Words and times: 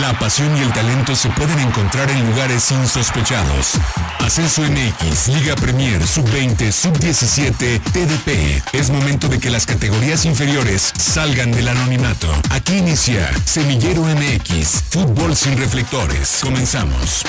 La 0.00 0.18
pasión 0.18 0.56
y 0.56 0.60
el 0.60 0.72
talento 0.72 1.14
se 1.14 1.28
pueden 1.30 1.58
encontrar 1.58 2.10
en 2.10 2.26
lugares 2.26 2.70
insospechados. 2.70 3.72
Ascenso 4.20 4.62
MX, 4.62 5.28
Liga 5.28 5.54
Premier, 5.56 6.06
Sub-20, 6.06 6.72
Sub-17, 6.72 7.80
TDP. 7.80 8.62
Es 8.72 8.88
momento 8.88 9.28
de 9.28 9.38
que 9.38 9.50
las 9.50 9.66
categorías 9.66 10.24
inferiores 10.24 10.92
salgan 10.98 11.50
del 11.50 11.68
anonimato. 11.68 12.28
Aquí 12.48 12.78
inicia 12.78 13.30
Semillero 13.44 14.02
MX, 14.04 14.84
Fútbol 14.88 15.36
sin 15.36 15.58
reflectores. 15.58 16.38
Comenzamos. 16.42 17.24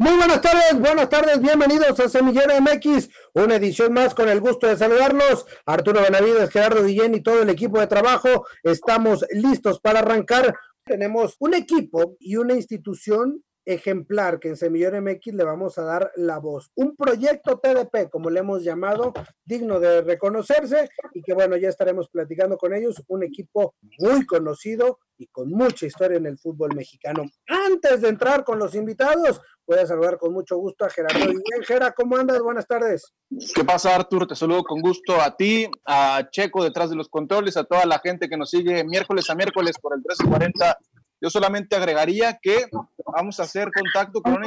Muy 0.00 0.16
buenas 0.16 0.40
tardes, 0.40 0.80
buenas 0.80 1.10
tardes, 1.10 1.42
bienvenidos 1.42 2.00
a 2.00 2.08
Semillero 2.08 2.58
MX, 2.58 3.10
una 3.34 3.56
edición 3.56 3.92
más 3.92 4.14
con 4.14 4.30
el 4.30 4.40
gusto 4.40 4.66
de 4.66 4.78
saludarlos. 4.78 5.44
Arturo 5.66 6.00
Benavides, 6.00 6.48
Gerardo 6.48 6.82
Guillén 6.86 7.14
y 7.14 7.22
todo 7.22 7.42
el 7.42 7.50
equipo 7.50 7.78
de 7.78 7.86
trabajo, 7.86 8.46
estamos 8.62 9.26
listos 9.30 9.78
para 9.78 9.98
arrancar. 9.98 10.54
Tenemos 10.86 11.36
un 11.38 11.52
equipo 11.52 12.16
y 12.18 12.36
una 12.36 12.54
institución 12.54 13.44
ejemplar 13.66 14.40
que 14.40 14.48
en 14.48 14.56
Semillero 14.56 15.00
MX 15.00 15.34
le 15.34 15.44
vamos 15.44 15.78
a 15.78 15.82
dar 15.82 16.10
la 16.16 16.38
voz. 16.38 16.70
Un 16.74 16.96
proyecto 16.96 17.58
TDP, 17.58 18.08
como 18.10 18.30
le 18.30 18.40
hemos 18.40 18.64
llamado, 18.64 19.12
digno 19.44 19.80
de 19.80 20.02
reconocerse 20.02 20.88
y 21.12 21.22
que 21.22 21.34
bueno, 21.34 21.56
ya 21.56 21.68
estaremos 21.68 22.08
platicando 22.08 22.56
con 22.56 22.74
ellos, 22.74 23.02
un 23.08 23.22
equipo 23.22 23.74
muy 23.98 24.24
conocido 24.26 24.98
y 25.18 25.26
con 25.26 25.50
mucha 25.50 25.86
historia 25.86 26.16
en 26.16 26.26
el 26.26 26.38
fútbol 26.38 26.74
mexicano. 26.74 27.24
Antes 27.46 28.00
de 28.00 28.08
entrar 28.08 28.44
con 28.44 28.58
los 28.58 28.74
invitados, 28.74 29.40
voy 29.70 29.78
a 29.78 29.86
saludar 29.86 30.18
con 30.18 30.32
mucho 30.32 30.56
gusto 30.56 30.84
a 30.84 30.90
Gerardo 30.90 31.18
Guillén. 31.20 31.62
Gera, 31.64 31.92
¿cómo 31.92 32.16
andas? 32.16 32.40
Buenas 32.42 32.66
tardes. 32.66 33.12
¿Qué 33.54 33.64
pasa, 33.64 33.94
Artur? 33.94 34.26
Te 34.26 34.34
saludo 34.34 34.64
con 34.64 34.80
gusto 34.80 35.20
a 35.20 35.36
ti, 35.36 35.70
a 35.86 36.28
Checo 36.30 36.64
detrás 36.64 36.90
de 36.90 36.96
los 36.96 37.08
controles, 37.08 37.56
a 37.56 37.64
toda 37.64 37.86
la 37.86 38.00
gente 38.00 38.28
que 38.28 38.36
nos 38.36 38.50
sigue 38.50 38.82
miércoles 38.84 39.30
a 39.30 39.36
miércoles 39.36 39.76
por 39.80 39.94
el 39.94 40.00
1340 40.00 40.76
yo 41.22 41.28
solamente 41.28 41.76
agregaría 41.76 42.38
que 42.40 42.66
vamos 43.04 43.40
a 43.40 43.42
hacer 43.42 43.70
contacto 43.72 44.22
con 44.22 44.38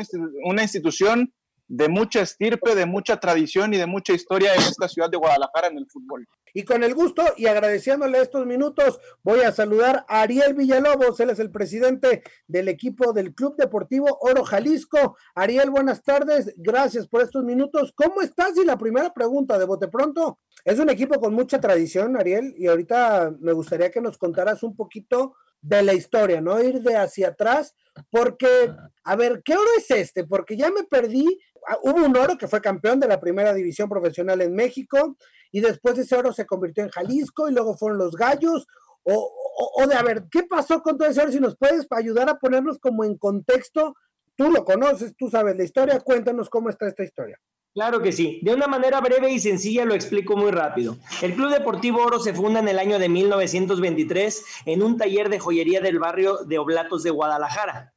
una, 0.43 0.63
institución 0.63 1.31
de 1.67 1.89
mucha 1.89 2.22
estirpe, 2.22 2.75
de 2.75 2.86
mucha 2.86 3.19
tradición 3.19 3.73
y 3.73 3.78
de 3.78 3.86
mucha 3.86 4.14
historia 4.14 4.53
en 4.53 4.61
esta 4.61 4.88
ciudad 4.88 5.09
de 5.09 5.17
Guadalajara 5.17 5.67
en 5.67 5.78
el 5.78 5.88
fútbol. 5.88 6.28
Y 6.55 6.64
con 6.64 6.83
el 6.83 6.94
gusto 6.94 7.23
y 7.36 7.47
agradeciéndole 7.47 8.22
estos 8.22 8.45
minutos, 8.45 9.00
voy 9.23 9.39
a 9.39 9.52
saludar 9.52 10.05
a 10.08 10.22
Ariel 10.22 10.53
Villalobos, 10.53 11.20
él 11.20 11.31
es 11.31 11.39
el 11.39 11.50
presidente 11.50 12.22
del 12.47 12.67
equipo 12.67 13.11
del 13.11 13.33
Club 13.33 13.55
Deportivo 13.58 14.20
Oro 14.22 14.44
Jalisco. 14.44 15.17
Ariel, 15.33 15.72
buenas 15.72 16.03
tardes, 16.03 16.53
gracias 16.58 17.08
por 17.08 17.23
estos 17.23 17.44
minutos. 17.44 17.92
¿Cómo 17.95 18.22
estás? 18.22 18.55
Y 18.58 18.66
la 18.66 18.77
primera 18.77 19.11
pregunta 19.11 19.58
de 19.58 19.66
bote 19.66 19.88
pronto, 19.88 20.39
es 20.64 20.77
un 20.77 20.89
equipo 20.89 21.20
con 21.20 21.33
mucha 21.33 21.59
tradición, 21.59 22.16
Ariel, 22.17 22.53
y 22.55 22.67
ahorita 22.67 23.33
me 23.39 23.53
gustaría 23.53 23.89
que 23.89 24.02
nos 24.02 24.20
contaras 24.20 24.61
un 24.61 24.75
poquito 24.75 25.36
de 25.64 25.81
la 25.81 25.94
historia, 25.94 26.42
¿no? 26.42 26.61
Ir 26.61 26.81
de 26.81 26.95
hacia 26.97 27.30
atrás, 27.30 27.73
porque, 28.11 28.72
a 29.03 29.16
ver, 29.16 29.42
¿qué 29.44 29.53
oro 29.53 29.70
es 29.78 29.89
este? 29.89 30.25
Porque 30.25 30.58
ya 30.58 30.70
me 30.70 30.83
perdí. 30.83 31.25
Ah, 31.67 31.78
hubo 31.81 32.05
un 32.05 32.16
oro 32.17 32.38
que 32.38 32.50
fue 32.50 32.61
campeón 32.61 33.00
de 33.00 33.08
la 33.08 33.20
primera 33.20 33.53
división 33.53 33.88
profesional 33.88 34.42
en 34.42 34.53
México, 34.53 35.17
y 35.52 35.61
después 35.61 35.97
ese 35.97 36.16
oro 36.16 36.33
se 36.33 36.45
convirtió 36.45 36.83
en 36.83 36.89
Jalisco, 36.89 37.50
y 37.50 37.53
luego 37.53 37.78
fueron 37.78 37.97
los 37.97 38.16
gallos. 38.16 38.67
O, 39.03 39.31
o, 39.78 39.88
de, 39.88 39.95
a 39.95 40.03
ver, 40.03 40.25
¿qué 40.30 40.44
pasó 40.44 40.81
con 40.81 40.97
todo 40.97 41.08
ese 41.08 41.22
oro? 41.22 41.31
Si 41.31 41.39
nos 41.39 41.58
puedes 41.58 41.88
ayudar 41.92 42.30
a 42.30 42.39
ponernos 42.39 42.80
como 42.80 43.05
en 43.05 43.17
contexto, 43.17 43.95
tú 44.36 44.52
lo 44.52 44.66
conoces, 44.66 45.16
tú 45.16 45.30
sabes 45.30 45.55
la 45.55 45.64
historia, 45.64 46.00
cuéntanos 46.02 46.50
cómo 46.50 46.70
está 46.70 46.88
esta 46.88 47.03
historia. 47.03 47.39
Claro 47.73 48.03
que 48.03 48.11
sí. 48.11 48.39
De 48.43 48.53
una 48.53 48.67
manera 48.67 49.02
breve 49.02 49.31
y 49.31 49.39
sencilla 49.39 49.83
lo 49.83 49.95
explico 49.95 50.38
muy 50.38 50.52
rápido. 50.52 50.95
El 51.23 51.33
Club 51.33 51.52
Deportivo 51.52 52.03
Oro 52.03 52.19
se 52.19 52.33
funda 52.33 52.59
en 52.59 52.67
el 52.67 52.77
año 52.77 52.99
de 52.99 53.09
1923 53.09 54.45
en 54.65 54.83
un 54.83 54.95
taller 54.95 55.30
de 55.30 55.39
joyería 55.39 55.81
del 55.81 55.97
barrio 55.97 56.38
de 56.45 56.59
Oblatos 56.59 57.02
de 57.02 57.09
Guadalajara. 57.09 57.93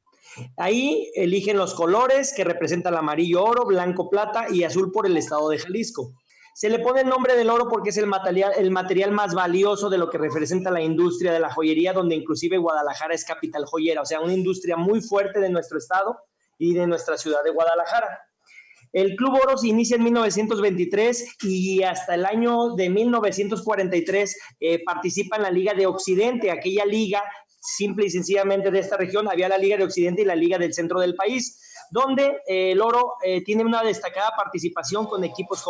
Ahí 0.57 1.11
eligen 1.15 1.57
los 1.57 1.75
colores 1.75 2.33
que 2.35 2.43
representan 2.43 2.93
el 2.93 2.99
amarillo 2.99 3.43
oro, 3.43 3.65
blanco 3.65 4.09
plata 4.09 4.47
y 4.49 4.63
azul 4.63 4.91
por 4.91 5.05
el 5.05 5.15
estado 5.15 5.49
de 5.49 5.59
Jalisco. 5.59 6.11
Se 6.55 6.69
le 6.69 6.79
pone 6.79 7.01
el 7.01 7.09
nombre 7.09 7.35
del 7.35 7.51
oro 7.51 7.67
porque 7.69 7.91
es 7.91 7.97
el 7.97 8.07
material, 8.07 8.53
el 8.57 8.71
material 8.71 9.11
más 9.11 9.35
valioso 9.35 9.91
de 9.91 9.99
lo 9.99 10.09
que 10.09 10.17
representa 10.17 10.71
la 10.71 10.81
industria 10.81 11.31
de 11.31 11.39
la 11.39 11.53
joyería, 11.53 11.93
donde 11.93 12.15
inclusive 12.15 12.57
Guadalajara 12.57 13.13
es 13.13 13.23
capital 13.23 13.65
joyera, 13.65 14.01
o 14.01 14.05
sea, 14.07 14.21
una 14.21 14.33
industria 14.33 14.75
muy 14.75 15.01
fuerte 15.01 15.39
de 15.39 15.49
nuestro 15.49 15.77
estado 15.77 16.17
y 16.57 16.73
de 16.73 16.87
nuestra 16.87 17.15
ciudad 17.15 17.43
de 17.43 17.51
Guadalajara. 17.51 18.26
El 18.93 19.15
Club 19.15 19.39
Oro 19.41 19.57
se 19.57 19.67
inicia 19.67 19.95
en 19.95 20.03
1923 20.03 21.37
y 21.43 21.83
hasta 21.83 22.15
el 22.15 22.25
año 22.25 22.75
de 22.75 22.89
1943 22.89 24.37
eh, 24.59 24.83
participa 24.83 25.35
en 25.35 25.43
la 25.43 25.51
Liga 25.51 25.73
de 25.73 25.85
Occidente, 25.85 26.51
aquella 26.51 26.85
liga 26.85 27.23
simple 27.59 28.05
y 28.05 28.09
sencillamente 28.09 28.71
de 28.71 28.79
esta 28.79 28.97
región, 28.97 29.27
había 29.27 29.49
la 29.49 29.57
Liga 29.57 29.77
de 29.77 29.83
Occidente 29.83 30.21
y 30.21 30.25
la 30.25 30.35
Liga 30.35 30.57
del 30.57 30.73
Centro 30.73 30.99
del 30.99 31.15
país, 31.15 31.61
donde 31.91 32.37
eh, 32.47 32.71
el 32.71 32.81
Oro 32.81 33.13
eh, 33.23 33.43
tiene 33.43 33.65
una 33.65 33.83
destacada 33.83 34.31
participación 34.37 35.05
con 35.05 35.23
equipos 35.23 35.63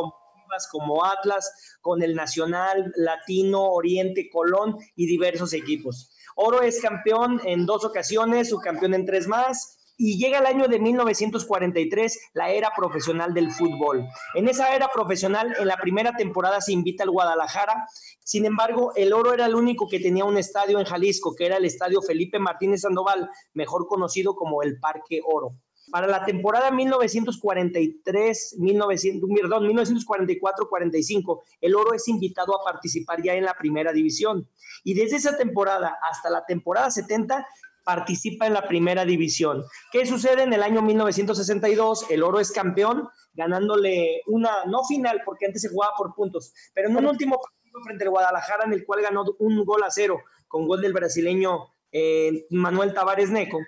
como 0.72 1.04
Atlas, 1.04 1.78
con 1.82 2.02
el 2.02 2.16
Nacional, 2.16 2.92
Latino, 2.96 3.64
Oriente, 3.64 4.30
Colón 4.30 4.78
y 4.96 5.06
diversos 5.06 5.54
equipos. 5.54 6.12
Oro 6.36 6.62
es 6.62 6.82
campeón 6.82 7.42
en 7.46 7.66
dos 7.66 7.84
ocasiones, 7.84 8.50
subcampeón 8.50 8.94
en 8.94 9.06
tres 9.06 9.28
más, 9.28 9.77
y 9.98 10.18
llega 10.18 10.40
el 10.40 10.46
año 10.46 10.68
de 10.68 10.80
1943, 10.80 12.30
la 12.34 12.52
era 12.52 12.72
profesional 12.76 13.34
del 13.34 13.52
fútbol. 13.52 14.06
En 14.36 14.48
esa 14.48 14.76
era 14.76 14.90
profesional, 14.90 15.56
en 15.60 15.68
la 15.68 15.78
primera 15.78 16.14
temporada 16.14 16.62
se 16.62 16.72
invita 16.72 17.04
al 17.04 17.10
Guadalajara, 17.10 17.88
sin 18.24 18.46
embargo, 18.46 18.94
el 18.96 19.14
Oro 19.14 19.34
era 19.34 19.46
el 19.46 19.56
único 19.56 19.88
que 19.88 20.00
tenía 20.00 20.26
un 20.26 20.38
estadio 20.38 20.80
en 20.80 20.86
Jalisco, 20.86 21.34
que 21.36 21.46
era 21.46 21.58
el 21.58 21.66
Estadio 21.66 22.02
Felipe 22.02 22.40
Martínez 22.40 22.82
Sandoval, 22.82 23.30
mejor 23.54 23.88
conocido 23.88 24.36
como 24.36 24.62
el 24.62 24.80
Parque 24.80 25.22
Oro. 25.26 25.56
Para 25.90 26.08
la 26.08 26.26
temporada 26.26 26.70
1943, 26.70 28.56
1900, 28.60 29.30
perdón, 29.42 29.70
1944-45, 29.70 31.42
el 31.62 31.76
Oro 31.76 31.94
es 31.94 32.08
invitado 32.10 32.60
a 32.60 32.66
participar 32.66 33.24
ya 33.24 33.36
en 33.36 33.46
la 33.46 33.54
primera 33.54 33.94
división. 33.94 34.50
Y 34.84 34.94
desde 34.94 35.16
esa 35.16 35.38
temporada 35.38 35.98
hasta 36.12 36.30
la 36.30 36.44
temporada 36.46 36.92
70 36.92 37.48
participa 37.88 38.46
en 38.46 38.54
la 38.54 38.68
primera 38.68 39.06
división. 39.06 39.64
¿Qué 39.94 40.06
sucede 40.06 40.44
en 40.44 40.52
el 40.52 40.62
año 40.62 40.82
1962? 40.82 42.08
El 42.10 42.22
Oro 42.22 42.42
es 42.42 42.52
campeón, 42.52 43.08
ganándole 43.34 44.24
una, 44.28 44.66
no 44.66 44.84
final, 44.84 45.22
porque 45.24 45.46
antes 45.46 45.62
se 45.62 45.70
jugaba 45.70 45.94
por 45.98 46.14
puntos, 46.14 46.54
pero 46.74 46.90
en 46.90 46.98
un 46.98 47.06
último 47.06 47.40
partido 47.42 47.82
frente 47.86 48.04
al 48.04 48.10
Guadalajara, 48.10 48.66
en 48.66 48.74
el 48.74 48.86
cual 48.86 49.04
ganó 49.04 49.24
un 49.40 49.64
gol 49.64 49.84
a 49.84 49.90
cero, 49.90 50.20
con 50.50 50.68
gol 50.68 50.82
del 50.82 50.92
brasileño 50.92 51.60
eh, 51.94 52.46
Manuel 52.50 52.94
Tavares 52.94 53.30
Neco. 53.30 53.60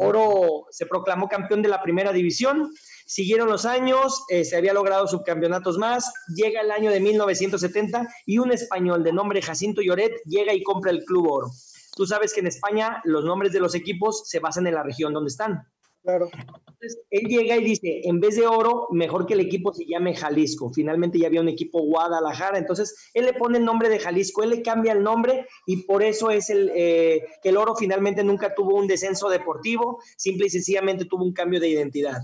Oro 0.00 0.66
se 0.70 0.86
proclamó 0.86 1.28
campeón 1.28 1.62
de 1.62 1.68
la 1.68 1.80
primera 1.80 2.12
división. 2.12 2.72
Siguieron 3.06 3.48
los 3.48 3.64
años, 3.64 4.24
eh, 4.28 4.44
se 4.44 4.56
había 4.56 4.72
logrado 4.72 5.06
subcampeonatos 5.06 5.78
más. 5.78 6.12
Llega 6.34 6.62
el 6.62 6.72
año 6.72 6.90
de 6.90 6.98
1970 6.98 8.08
y 8.26 8.38
un 8.38 8.50
español 8.50 9.04
de 9.04 9.12
nombre 9.12 9.40
Jacinto 9.40 9.82
Lloret 9.82 10.12
llega 10.24 10.52
y 10.52 10.64
compra 10.64 10.90
el 10.90 11.04
Club 11.04 11.30
Oro. 11.30 11.50
Tú 11.98 12.06
sabes 12.06 12.32
que 12.32 12.38
en 12.38 12.46
España 12.46 13.02
los 13.02 13.24
nombres 13.24 13.52
de 13.52 13.58
los 13.58 13.74
equipos 13.74 14.22
se 14.28 14.38
basan 14.38 14.68
en 14.68 14.74
la 14.74 14.84
región 14.84 15.12
donde 15.12 15.30
están. 15.30 15.64
Claro. 16.04 16.30
Entonces, 16.32 17.00
él 17.10 17.26
llega 17.26 17.56
y 17.56 17.64
dice, 17.64 18.02
en 18.04 18.20
vez 18.20 18.36
de 18.36 18.46
oro, 18.46 18.86
mejor 18.92 19.26
que 19.26 19.34
el 19.34 19.40
equipo 19.40 19.74
se 19.74 19.84
llame 19.84 20.14
Jalisco. 20.14 20.70
Finalmente 20.72 21.18
ya 21.18 21.26
había 21.26 21.40
un 21.40 21.48
equipo 21.48 21.82
Guadalajara, 21.82 22.56
entonces 22.56 23.10
él 23.14 23.24
le 23.24 23.32
pone 23.32 23.58
el 23.58 23.64
nombre 23.64 23.88
de 23.88 23.98
Jalisco, 23.98 24.44
él 24.44 24.50
le 24.50 24.62
cambia 24.62 24.92
el 24.92 25.02
nombre 25.02 25.48
y 25.66 25.78
por 25.78 26.04
eso 26.04 26.30
es 26.30 26.50
el 26.50 26.70
eh, 26.72 27.24
que 27.42 27.48
el 27.48 27.56
oro 27.56 27.74
finalmente 27.74 28.22
nunca 28.22 28.54
tuvo 28.54 28.76
un 28.76 28.86
descenso 28.86 29.28
deportivo, 29.28 30.00
simple 30.16 30.46
y 30.46 30.50
sencillamente 30.50 31.04
tuvo 31.04 31.24
un 31.24 31.32
cambio 31.32 31.58
de 31.58 31.68
identidad. 31.68 32.20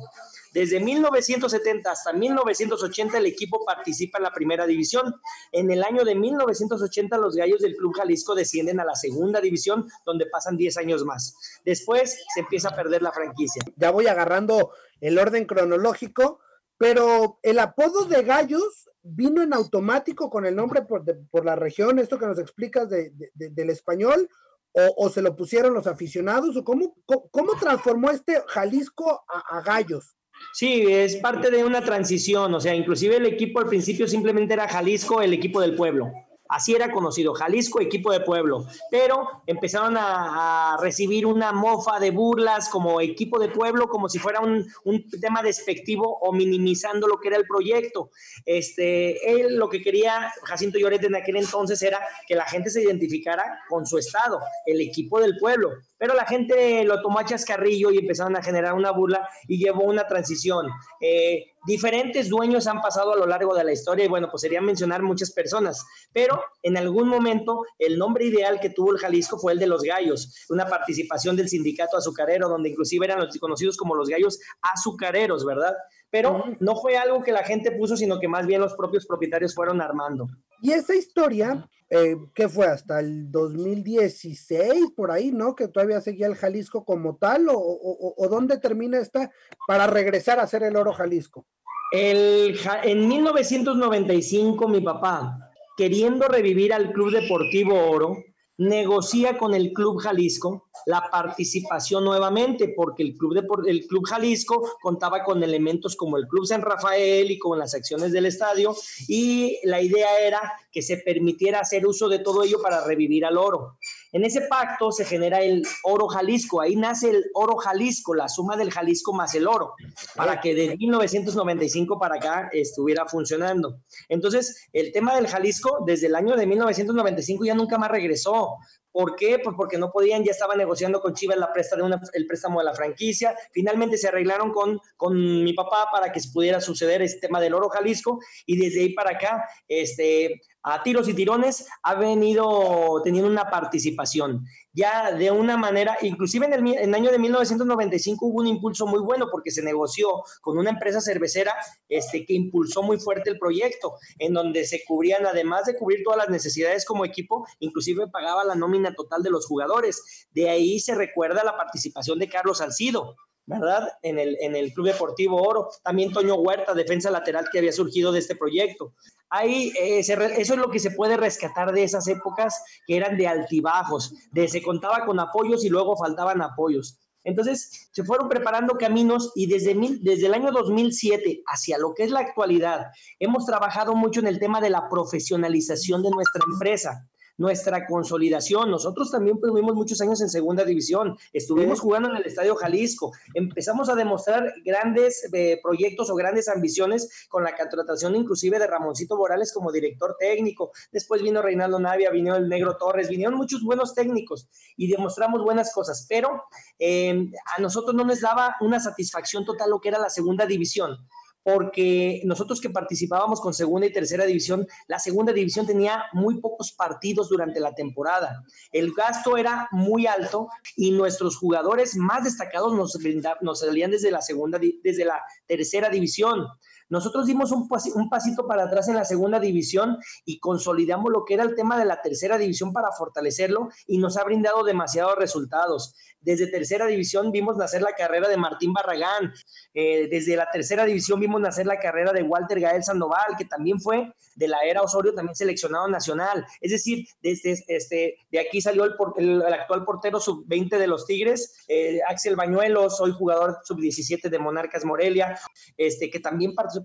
Desde 0.55 0.79
1970 0.79 1.91
hasta 1.91 2.13
1980 2.13 3.19
el 3.19 3.27
equipo 3.27 3.65
participa 3.65 4.19
en 4.19 4.23
la 4.23 4.33
primera 4.33 4.69
división. 4.69 5.13
En 5.51 5.69
el 5.73 5.83
año 5.83 6.05
de 6.05 6.15
1980 6.15 7.19
los 7.19 7.35
Gallos 7.35 7.61
del 7.61 7.75
Club 7.75 7.93
Jalisco 7.97 8.37
descienden 8.37 8.79
a 8.79 8.85
la 8.85 8.95
segunda 8.95 9.41
división 9.41 9.89
donde 10.07 10.27
pasan 10.27 10.57
10 10.57 10.77
años 10.77 11.05
más. 11.05 11.37
Después 11.65 12.23
se 12.33 12.41
empieza 12.41 12.69
a 12.69 12.77
perder 12.77 13.03
la 13.03 13.11
franquicia. 13.11 13.63
Ya 13.75 13.91
voy 13.91 14.07
agarrando 14.07 14.71
el 15.01 15.19
orden 15.19 15.45
cronológico, 15.45 16.39
pero 16.79 17.41
el 17.43 17.59
apodo 17.59 18.05
de 18.05 18.23
Gallos 18.23 18.89
vino 19.03 19.43
en 19.43 19.55
automático 19.55 20.31
con 20.31 20.47
el 20.47 20.55
nombre 20.55 20.83
por, 20.83 21.45
la 21.45 21.57
región, 21.57 21.99
esto 21.99 22.17
que 22.17 22.27
nos 22.27 22.39
explicas 22.39 22.89
del 22.89 23.71
español, 23.71 24.29
o, 24.73 25.09
se 25.09 25.21
lo 25.21 25.35
pusieron 25.35 25.75
los 25.75 25.89
aficionados, 25.89 26.57
o 26.57 26.63
cómo, 26.63 26.97
cómo, 27.07 27.53
transformó 27.61 28.11
este 28.11 28.41
Jalisco 28.47 29.25
a 29.29 29.61
Gallos. 29.61 30.17
Sí, 30.53 30.85
es 30.89 31.17
parte 31.17 31.51
de 31.51 31.65
una 31.65 31.83
transición, 31.83 32.55
o 32.55 32.61
sea, 32.61 32.75
inclusive 32.75 33.17
el 33.17 33.27
equipo 33.27 33.61
al 33.61 33.67
principio 33.67 34.07
simplemente 34.07 34.55
era 34.55 34.69
Jalisco, 34.69 35.21
el 35.21 35.33
equipo 35.33 35.61
del 35.61 35.75
pueblo. 35.75 36.13
Así 36.55 36.73
era 36.73 36.93
conocido, 36.93 37.35
Jalisco, 37.35 37.81
equipo 37.81 38.13
de 38.13 38.21
pueblo. 38.21 38.65
Pero 38.89 39.43
empezaron 39.45 39.97
a, 39.99 40.77
recibir 40.81 41.27
una 41.27 41.51
mofa 41.51 41.99
de 41.99 42.13
burlas 42.13 42.69
como 42.69 43.01
equipo 43.01 43.41
de 43.41 43.49
pueblo, 43.49 43.89
como 43.89 44.09
si 44.09 44.21
fuera 44.21 44.39
un, 44.39 44.65
un, 44.85 45.11
tema 45.21 45.43
despectivo 45.43 46.19
o 46.21 46.33
minimizando 46.33 47.09
lo 47.09 47.19
que 47.19 47.29
era 47.29 47.39
el 47.39 47.45
proyecto. 47.45 48.11
Este, 48.47 49.33
él 49.33 49.57
lo 49.57 49.69
que 49.69 49.83
quería, 49.83 50.33
Jacinto 50.45 50.79
Lloret 50.79 51.03
en 51.03 51.17
aquel 51.17 51.39
entonces, 51.39 51.83
era 51.83 51.99
que 52.29 52.37
la 52.37 52.45
gente 52.45 52.71
se 52.71 52.83
identificara 52.83 53.61
con 53.69 53.85
su 53.85 53.99
estado, 53.99 54.41
el 54.67 54.81
equipo 54.81 55.21
del 55.21 55.37
pueblo 55.39 55.71
pero 56.05 56.17
la 56.17 56.27
gente 56.27 56.85
lo 56.85 57.01
tomó 57.01 57.21
a 57.21 57.25
chascarrillo 57.25 57.91
y 57.91 57.97
empezaron 57.97 58.37
a 58.37 58.43
generar 58.43 58.75
una 58.75 58.91
burla 58.91 59.27
y 59.49 59.57
llevó 59.57 59.85
una 59.85 60.07
transición. 60.07 60.69
Eh, 61.01 61.54
diferentes 61.67 62.29
dueños 62.29 62.67
han 62.67 62.81
pasado 62.81 63.13
a 63.13 63.17
lo 63.17 63.27
largo 63.27 63.55
de 63.55 63.65
la 63.65 63.73
historia 63.73 64.05
y 64.05 64.09
bueno, 64.09 64.29
pues 64.31 64.43
sería 64.43 64.61
mencionar 64.61 65.03
muchas 65.03 65.33
personas, 65.33 65.85
pero 66.13 66.41
en 66.63 66.77
algún 66.77 67.09
momento 67.09 67.65
el 67.79 67.99
nombre 67.99 68.27
ideal 68.27 68.61
que 68.61 68.71
tuvo 68.71 68.93
el 68.93 68.99
Jalisco 68.99 69.39
fue 69.39 69.53
el 69.53 69.59
de 69.59 69.67
los 69.67 69.83
gallos, 69.83 70.35
una 70.49 70.67
participación 70.67 71.37
del 71.37 71.49
sindicato 71.49 71.97
azucarero, 71.97 72.49
donde 72.49 72.71
inclusive 72.71 73.07
eran 73.07 73.21
los 73.21 73.37
conocidos 73.39 73.77
como 73.77 73.95
los 73.95 74.09
gallos 74.09 74.39
azucareros, 74.63 75.45
¿verdad? 75.45 75.75
Pero 76.11 76.45
no 76.61 76.77
fue 76.77 76.97
algo 76.97 77.23
que 77.23 77.33
la 77.33 77.45
gente 77.45 77.73
puso, 77.73 77.97
sino 77.97 78.21
que 78.21 78.29
más 78.29 78.47
bien 78.47 78.61
los 78.61 78.75
propios 78.75 79.07
propietarios 79.07 79.55
fueron 79.55 79.81
armando. 79.81 80.29
Y 80.63 80.73
esa 80.73 80.95
historia, 80.95 81.69
eh, 81.95 82.17
¿qué 82.35 82.49
fue? 82.49 82.67
Hasta 82.67 82.99
el 82.99 83.31
2016, 83.31 84.91
por 84.97 85.13
ahí, 85.13 85.31
¿no? 85.31 85.55
Que 85.55 85.69
todavía 85.69 86.01
seguía 86.01 86.27
el 86.27 86.35
Jalisco 86.35 86.85
como 86.85 87.17
tal, 87.17 87.47
o, 87.49 88.27
dónde 88.29 88.59
termina 88.59 88.99
esta 88.99 89.31
para 89.69 89.87
regresar 89.87 90.41
a 90.41 90.47
ser 90.49 90.65
el 90.65 90.75
oro 90.75 90.93
Jalisco. 90.93 91.47
El, 91.93 92.59
en 92.83 93.07
1995, 93.07 94.69
mi 94.69 94.81
papá, 94.81 95.39
queriendo 95.77 96.27
revivir 96.27 96.73
al 96.73 96.93
Club 96.93 97.13
Deportivo 97.13 97.89
Oro, 97.89 98.17
negocia 98.59 99.37
con 99.37 99.55
el 99.55 99.73
Club 99.73 100.01
Jalisco 100.01 100.69
la 100.87 101.09
participación 101.11 102.05
nuevamente, 102.05 102.73
porque 102.77 103.03
el 103.03 103.17
Club, 103.17 103.35
de, 103.35 103.71
el 103.71 103.87
Club 103.87 104.07
Jalisco 104.07 104.77
contaba 104.83 105.23
con 105.25 105.43
elementos 105.43 105.97
como 105.97 106.19
el 106.19 106.27
Club 106.27 106.47
San 106.47 106.63
Rafael 106.63 107.31
y 107.31 107.39
con 107.39 107.59
las 107.59 107.75
acciones 107.75 108.13
del 108.13 108.27
estadio, 108.27 108.75
y 109.09 109.59
la 109.65 109.81
idea 109.81 110.21
era 110.21 110.41
que 110.71 110.83
se 110.83 110.99
permitiera 110.99 111.61
hacer 111.61 111.87
uso 111.87 112.09
de 112.09 112.19
todo 112.19 112.43
ello 112.43 112.61
para 112.61 112.85
revivir 112.85 113.25
al 113.25 113.39
oro. 113.39 113.79
En 114.15 114.25
ese 114.25 114.43
pacto 114.43 114.93
se 114.93 115.05
genera 115.05 115.41
el 115.41 115.67
oro 115.83 116.07
Jalisco, 116.07 116.61
ahí 116.61 116.77
nace 116.77 117.11
el 117.11 117.25
oro 117.35 117.57
Jalisco, 117.57 118.15
la 118.15 118.29
suma 118.29 118.57
del 118.57 118.71
Jalisco 118.71 119.13
más 119.13 119.35
el 119.35 119.49
oro, 119.49 119.75
para 120.15 120.41
que 120.41 120.55
de 120.55 120.77
1995 120.77 121.99
para 121.99 122.15
acá 122.15 122.49
estuviera 122.53 123.07
funcionando. 123.07 123.81
Entonces, 124.09 124.69
el 124.73 124.93
tema 124.93 125.17
del 125.17 125.27
Jalisco 125.27 125.79
desde 125.85 126.07
el 126.07 126.15
año 126.15 126.37
de 126.37 126.47
1995 126.47 127.45
ya 127.45 127.57
nunca 127.57 127.77
más 127.77 127.91
regresó. 127.91 128.55
¿Por 128.95 129.17
qué? 129.17 129.41
Pues 129.43 129.57
porque 129.57 129.77
no 129.77 129.91
podían, 129.91 130.23
ya 130.23 130.31
estaban 130.31 130.57
negociando 130.57 131.01
con 131.01 131.15
Chivas 131.15 131.37
la 131.37 131.53
presta 131.53 131.75
de 131.75 131.83
una, 131.83 132.01
el 132.13 132.29
préstamo 132.29 132.61
de 132.61 132.67
la 132.67 132.75
franquicia. 132.75 133.35
Finalmente 133.51 133.99
se 133.99 134.07
arreglaron 134.07 134.53
con, 134.53 134.79
con 134.97 135.43
mi 135.43 135.53
papá 135.53 135.89
para 135.91 136.13
que 136.13 136.21
pudiera 136.33 136.61
suceder 136.61 137.03
este 137.03 137.27
tema 137.27 137.41
del 137.41 137.55
oro 137.55 137.69
Jalisco 137.69 138.21
y 138.47 138.57
desde 138.57 138.83
ahí 138.83 138.95
para 138.95 139.17
acá, 139.17 139.49
este, 139.67 140.41
a 140.63 140.81
tiros 140.85 141.09
y 141.09 141.15
tirones 141.15 141.67
ha 141.83 141.97
venido 141.97 143.01
teniendo 143.03 143.29
una 143.29 143.51
participación 143.51 144.47
ya 144.75 145.13
de 145.13 145.31
una 145.31 145.57
manera, 145.57 145.97
inclusive 146.03 146.47
en 146.47 146.67
el, 146.67 146.95
año 146.95 147.11
de 147.11 147.19
1995 147.19 148.27
hubo 148.27 148.41
un 148.41 148.49
impulso 148.49 148.87
muy 148.87 149.01
bueno 149.01 149.29
porque 149.31 149.51
se 149.51 149.63
negoció 149.63 150.25
con 150.43 150.59
una 150.59 150.71
empresa 150.71 151.01
cervecera 151.01 151.55
este, 151.89 152.27
que 152.27 152.35
impulsó 152.35 152.83
muy 152.83 152.99
fuerte 152.99 153.31
el 153.31 153.39
proyecto, 153.39 153.95
en 154.19 154.35
donde 154.35 154.65
se 154.67 154.83
cubrían, 154.85 155.27
además 155.27 155.67
de 155.67 155.77
cubrir 155.77 156.03
todas 156.05 156.19
las 156.19 156.29
necesidades 156.29 156.85
como 156.85 157.05
equipo, 157.05 157.47
inclusive 157.61 158.09
pagaba 158.09 158.45
la 158.45 158.57
nómina 158.57 158.95
total 158.95 159.23
de 159.23 159.31
los 159.31 159.47
jugadores. 159.47 160.27
De 160.33 160.51
ahí 160.51 160.81
se 160.81 160.95
recuerda 160.95 161.45
la 161.45 161.57
participación 161.57 162.19
de 162.19 162.29
Carlos 162.29 162.59
Salcido, 162.59 163.17
¿verdad? 163.47 163.89
En 164.03 164.19
el, 164.19 164.37
en 164.41 164.57
el 164.57 164.73
Club 164.73 164.87
Deportivo 164.87 165.43
Oro. 165.43 165.69
También 165.83 166.13
Toño 166.13 166.35
Huerta, 166.37 166.75
defensa 166.75 167.11
lateral 167.11 167.49
que 167.51 167.59
había 167.59 167.73
surgido 167.73 168.13
de 168.13 168.21
este 168.21 168.37
proyecto. 168.37 168.95
Ahí, 169.31 169.73
eh, 169.81 169.99
eso 169.99 170.15
es 170.55 170.57
lo 170.57 170.71
que 170.71 170.79
se 170.79 170.91
puede 170.91 171.17
rescatar 171.17 171.73
de 171.73 171.85
esas 171.85 172.07
épocas 172.09 172.63
que 172.87 172.97
eran 172.97 173.17
de 173.17 173.27
altibajos, 173.27 174.15
de 174.33 174.49
se 174.49 174.63
contaba 174.63 175.05
con 175.05 175.19
apoyos 175.19 175.65
y 175.65 175.69
luego 175.69 175.97
faltaban 175.97 176.41
apoyos. 176.43 177.01
Entonces, 177.25 177.89
se 177.91 178.05
fueron 178.05 178.29
preparando 178.29 178.75
caminos 178.75 179.33
y 179.35 179.47
desde, 179.47 179.75
desde 180.03 180.27
el 180.27 180.35
año 180.35 180.53
2007 180.53 181.43
hacia 181.47 181.79
lo 181.79 181.95
que 181.95 182.05
es 182.05 182.11
la 182.11 182.21
actualidad, 182.21 182.89
hemos 183.19 183.47
trabajado 183.47 183.95
mucho 183.95 184.21
en 184.21 184.27
el 184.27 184.39
tema 184.39 184.61
de 184.61 184.69
la 184.69 184.89
profesionalización 184.91 186.03
de 186.03 186.11
nuestra 186.11 186.43
empresa 186.47 187.09
nuestra 187.37 187.87
consolidación. 187.87 188.71
Nosotros 188.71 189.11
también 189.11 189.41
tuvimos 189.41 189.75
muchos 189.75 190.01
años 190.01 190.21
en 190.21 190.29
segunda 190.29 190.65
división, 190.65 191.17
estuvimos 191.33 191.81
jugando 191.81 192.11
en 192.11 192.17
el 192.17 192.25
Estadio 192.25 192.55
Jalisco, 192.55 193.13
empezamos 193.35 193.89
a 193.89 193.95
demostrar 193.95 194.53
grandes 194.65 195.29
eh, 195.33 195.59
proyectos 195.63 196.11
o 196.11 196.15
grandes 196.15 196.49
ambiciones 196.49 197.27
con 197.29 197.43
la 197.45 197.57
contratación 197.57 198.15
inclusive 198.17 198.59
de 198.59 198.67
Ramoncito 198.67 199.17
Morales 199.17 199.53
como 199.53 199.73
director 199.73 200.17
técnico, 200.19 200.73
después 200.93 201.23
vino 201.23 201.43
Reinaldo 201.43 201.79
Navia, 201.79 202.11
vino 202.11 202.37
el 202.37 202.49
Negro 202.49 202.77
Torres, 202.77 203.09
vinieron 203.09 203.35
muchos 203.35 203.63
buenos 203.63 203.95
técnicos 203.95 204.49
y 204.77 204.89
demostramos 204.89 205.43
buenas 205.43 205.73
cosas, 205.73 206.07
pero 206.09 206.45
eh, 206.79 207.31
a 207.57 207.61
nosotros 207.61 207.95
no 207.95 208.05
nos 208.05 208.21
daba 208.21 208.57
una 208.61 208.81
satisfacción 208.81 209.45
total 209.45 209.71
lo 209.71 209.81
que 209.81 209.89
era 209.89 209.99
la 209.99 210.11
segunda 210.11 210.47
división 210.47 210.99
porque 211.45 212.23
nosotros 212.25 212.61
que 212.61 212.71
participábamos 212.71 213.41
con 213.41 213.55
segunda 213.55 213.87
y 213.87 213.93
tercera 213.93 214.25
división, 214.25 214.67
la 214.89 214.99
segunda 214.99 215.33
división 215.33 215.67
tenía 215.67 216.05
muy 216.13 216.41
pocos 216.41 216.73
partidos 216.73 217.29
durante 217.29 217.61
la 217.61 217.75
temporada. 217.75 218.43
El 218.73 218.93
gasto 218.95 219.37
era 219.37 219.69
muy 219.71 220.07
alto 220.07 220.49
y 220.75 220.91
nuestros 220.91 221.37
jugadores 221.37 221.97
más 221.97 222.25
destacados 222.25 222.73
nos, 222.75 222.99
nos 223.43 223.61
salían 223.61 223.91
desde 223.91 224.11
la 224.11 224.23
segunda, 224.23 224.59
desde 224.83 225.05
la 225.05 225.23
tercera 225.47 225.91
división. 225.91 226.47
Nosotros 226.95 227.27
dimos 227.27 227.51
un, 227.51 227.69
pasito 227.69 228.47
para 228.47 228.67
atrás 228.67 228.87
en 228.87 228.95
la 228.95 229.05
segunda 229.05 229.41
división 229.41 229.99
y 230.25 230.39
consolidamos 230.39 231.11
lo 231.11 231.25
que 231.25 231.35
era 231.35 231.43
el 231.43 231.57
tema 231.57 231.77
de 231.77 231.85
la 231.85 232.01
tercera 232.01 232.39
división 232.39 232.73
para 232.73 232.93
fortalecerlo 232.93 233.69
y 233.89 233.99
nos 233.99 234.17
ha 234.17 234.23
brindado 234.23 234.63
demasiados 234.63 235.17
resultados. 235.17 235.97
Desde 236.21 236.47
tercera 236.47 236.87
división 236.87 237.33
vimos 237.33 237.57
nacer 237.57 237.83
la 237.83 237.95
carrera 237.95 238.29
de 238.29 238.37
Martín 238.37 238.73
Barragán. 238.73 239.33
Eh, 239.75 240.07
desde 240.09 240.37
la 240.37 240.49
tercera 240.53 240.85
división 240.85 241.19
vimos 241.19 241.41
nacer 241.41 241.67
la 241.67 241.81
carrera 241.81 242.13
de 242.13 242.23
Walter 242.23 242.61
Gael 242.61 242.85
Sandoval, 242.85 243.37
que 243.37 243.45
también 243.45 243.81
fue 243.81 244.13
de 244.37 244.49
la 244.49 244.61
era 244.61 244.83
Osorio, 244.83 245.15
también 245.15 245.35
seleccionado 245.35 245.89
nacional. 245.89 246.47
Es 246.61 246.71
decir, 246.71 247.07
desde 247.21 247.61
este, 247.67 248.19
de 248.31 248.39
aquí 248.39 248.61
salió 248.61 248.85
el, 248.85 249.43
actual 249.43 249.85
portero 249.85 250.21
sub-20 250.21 250.79
de 250.79 250.87
los 250.87 251.07
Tigres, 251.07 251.65
eh, 251.67 251.99
Axel 252.09 252.37
Bañuelos, 252.37 253.01
hoy 253.01 253.11
jugador 253.13 253.59
sub-17 253.65 254.29
de 254.29 254.39
Monarcas 254.39 254.85
Morelia, 254.85 255.39
este, 255.77 256.09
que 256.09 256.21
también 256.21 256.55
participó 256.55 256.84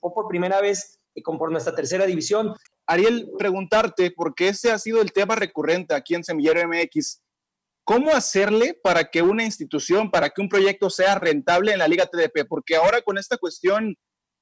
por 0.00 0.28
primera 0.28 0.60
vez 0.60 1.00
eh, 1.16 1.22
con 1.22 1.38
por 1.38 1.50
nuestra 1.50 1.74
tercera 1.74 2.06
división. 2.06 2.54
Ariel, 2.86 3.30
preguntarte, 3.38 4.12
porque 4.12 4.48
ese 4.48 4.70
ha 4.70 4.78
sido 4.78 5.00
el 5.00 5.12
tema 5.12 5.34
recurrente 5.34 5.94
aquí 5.94 6.14
en 6.14 6.22
Semillero 6.22 6.60
MX. 6.68 7.22
¿Cómo 7.84 8.12
hacerle 8.12 8.78
para 8.82 9.10
que 9.10 9.22
una 9.22 9.44
institución, 9.44 10.10
para 10.10 10.30
que 10.30 10.40
un 10.40 10.48
proyecto 10.48 10.90
sea 10.90 11.16
rentable 11.16 11.72
en 11.72 11.78
la 11.78 11.88
Liga 11.88 12.06
TDP? 12.06 12.46
Porque 12.48 12.76
ahora 12.76 13.00
con 13.00 13.16
esta 13.16 13.38
cuestión 13.38 13.96